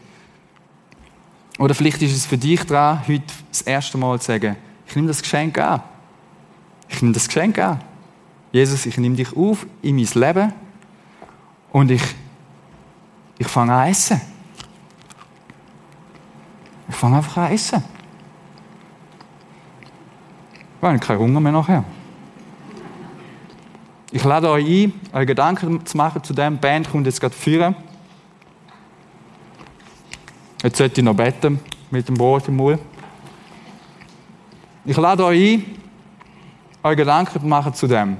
Oder 1.58 1.74
vielleicht 1.74 2.02
ist 2.02 2.14
es 2.14 2.26
für 2.26 2.38
dich 2.38 2.62
dran, 2.64 3.00
heute 3.06 3.24
das 3.48 3.62
erste 3.62 3.98
Mal 3.98 4.18
zu 4.20 4.26
sagen, 4.26 4.56
ich 4.86 4.96
nehme 4.96 5.08
das 5.08 5.22
Geschenk 5.22 5.58
an. 5.58 5.82
Ich 6.88 7.00
nehme 7.00 7.14
das 7.14 7.26
Geschenk 7.26 7.58
an. 7.58 7.80
Jesus, 8.52 8.84
ich 8.84 8.98
nehme 8.98 9.16
dich 9.16 9.34
auf 9.34 9.66
in 9.80 9.96
mein 9.96 10.08
Leben 10.12 10.52
und 11.70 11.90
ich, 11.90 12.02
ich 13.38 13.46
fange 13.46 13.72
an 13.72 13.88
essen 13.88 14.20
fange 17.02 17.16
einfach 17.16 17.36
an 17.38 17.50
essen. 17.50 17.82
Weil 20.80 20.94
ich 20.94 21.02
keinen 21.02 21.18
Hunger 21.18 21.40
mehr 21.40 21.50
nachher. 21.50 21.84
Ich 24.12 24.22
lade 24.22 24.48
euch 24.48 24.64
ein, 24.64 24.92
euch 25.12 25.26
Gedanken 25.26 25.84
zu 25.84 25.96
machen 25.96 26.22
zu 26.22 26.32
dem. 26.32 26.54
Die 26.54 26.60
Band 26.60 26.88
kommt 26.88 27.06
jetzt 27.06 27.20
gerade 27.20 27.34
führen. 27.34 27.74
Jetzt 30.62 30.78
sollte 30.78 31.00
ich 31.00 31.04
noch 31.04 31.16
beten 31.16 31.58
mit 31.90 32.06
dem 32.06 32.14
Brot 32.14 32.46
im 32.46 32.54
Mund. 32.54 32.78
Ich 34.84 34.96
lade 34.96 35.24
euch 35.24 35.54
ein, 35.54 35.64
euch 36.84 36.96
Gedanken 36.96 37.40
zu 37.40 37.46
machen 37.48 37.74
zu 37.74 37.88
dem. 37.88 38.16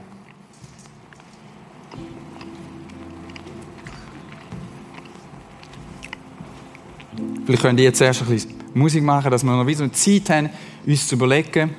Vielleicht 7.47 7.63
könnt 7.63 7.79
ihr 7.79 7.85
jetzt 7.85 8.01
erst 8.01 8.23
ein 8.23 8.29
bisschen 8.29 8.62
Musik 8.75 9.03
machen, 9.03 9.31
dass 9.31 9.45
wir 9.45 9.53
noch 9.53 9.67
wie 9.67 9.77
eine 9.77 9.93
Zeit 9.93 10.31
haben, 10.31 10.51
uns 10.87 11.07
zu 11.07 11.15
überlegen, 11.15 11.71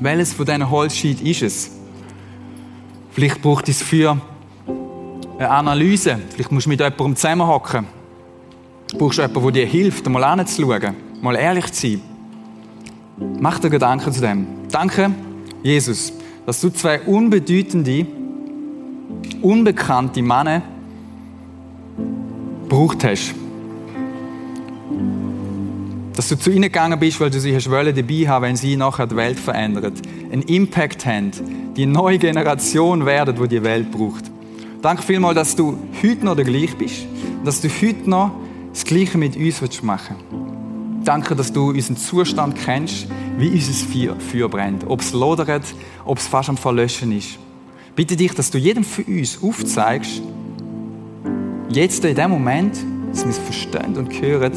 welches 0.00 0.32
von 0.32 0.46
diesen 0.46 0.70
Holzscheiten 0.70 1.26
ist 1.26 1.42
es. 1.42 1.70
Vielleicht 3.10 3.40
braucht 3.40 3.68
es 3.68 3.82
für 3.82 4.20
eine 5.38 5.50
Analyse. 5.50 6.18
Vielleicht 6.30 6.52
musst 6.52 6.66
du 6.66 6.70
mit 6.70 6.80
jemandem 6.80 7.16
zusammenhocken. 7.16 7.86
Du 8.90 8.98
brauchst 8.98 9.18
jemanden, 9.18 9.42
der 9.42 9.52
dir 9.52 9.66
hilft, 9.66 10.08
mal 10.08 10.24
anzuschauen, 10.24 10.94
mal 11.22 11.34
ehrlich 11.34 11.72
zu 11.72 11.88
sein. 11.88 12.00
Mach 13.40 13.58
dir 13.58 13.70
Gedanken 13.70 14.12
zu 14.12 14.20
dem. 14.20 14.46
Danke, 14.70 15.10
Jesus, 15.62 16.12
dass 16.44 16.60
du 16.60 16.70
zwei 16.70 17.00
unbedeutende, 17.00 18.06
unbekannte 19.40 20.22
Männer 20.22 20.62
gebraucht 22.62 23.04
hast. 23.04 23.34
Dass 26.16 26.28
du 26.28 26.38
zu 26.38 26.50
ihnen 26.50 26.62
gegangen 26.62 26.98
bist, 26.98 27.20
weil 27.20 27.28
du 27.28 27.38
sie 27.38 27.54
hast 27.54 27.70
wollen, 27.70 27.94
dabei 27.94 28.26
haben, 28.26 28.42
wenn 28.42 28.56
sie 28.56 28.76
nachher 28.76 29.06
die 29.06 29.16
Welt 29.16 29.38
verändern. 29.38 29.92
Einen 30.32 30.42
Impact 30.42 31.04
haben, 31.04 31.30
die 31.76 31.84
neue 31.84 32.18
Generation 32.18 33.04
werden, 33.04 33.36
die 33.36 33.48
die 33.48 33.62
Welt 33.62 33.90
braucht. 33.90 34.24
Danke 34.80 35.02
vielmals, 35.02 35.34
dass 35.34 35.56
du 35.56 35.76
heute 36.02 36.24
noch 36.24 36.34
der 36.34 36.46
gleiche 36.46 36.74
bist. 36.74 37.06
Dass 37.44 37.60
du 37.60 37.68
heute 37.68 38.08
noch 38.08 38.30
das 38.72 38.84
Gleiche 38.84 39.18
mit 39.18 39.36
uns 39.36 39.82
machen 39.82 40.16
willst. 40.30 41.06
Danke, 41.06 41.36
dass 41.36 41.52
du 41.52 41.68
unseren 41.68 41.98
Zustand 41.98 42.56
kennst, 42.64 43.08
wie 43.36 43.50
unser 43.50 43.72
Feuer, 43.72 44.16
Feuer 44.18 44.48
brennt. 44.48 44.84
Ob 44.88 45.02
es 45.02 45.12
lodert, 45.12 45.64
ob 46.06 46.16
es 46.16 46.26
fast 46.26 46.48
am 46.48 46.56
Verlöschen 46.56 47.12
ist. 47.12 47.38
Bitte 47.94 48.16
dich, 48.16 48.32
dass 48.32 48.50
du 48.50 48.56
jedem 48.56 48.84
von 48.84 49.04
uns 49.04 49.38
aufzeigst, 49.42 50.22
jetzt 51.68 52.04
in 52.06 52.14
dem 52.16 52.30
Moment, 52.30 52.76
dass 53.12 53.22
wir 53.22 53.30
es 53.30 53.38
verstehen 53.38 53.96
und 53.96 54.20
hören, 54.20 54.52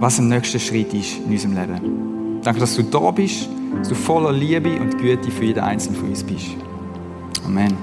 was 0.00 0.16
der 0.16 0.24
nächste 0.24 0.58
Schritt 0.58 0.92
ist 0.94 1.18
in 1.18 1.32
unserem 1.32 1.54
Leben. 1.54 2.40
Danke, 2.42 2.60
dass 2.60 2.74
du 2.74 2.82
da 2.82 3.10
bist, 3.10 3.48
dass 3.78 3.88
du 3.88 3.94
voller 3.94 4.32
Liebe 4.32 4.80
und 4.80 4.98
Güte 4.98 5.30
für 5.30 5.44
jeden 5.44 5.60
Einzelnen 5.60 5.96
von 5.96 6.08
uns 6.08 6.24
bist. 6.24 6.56
Amen. 7.44 7.76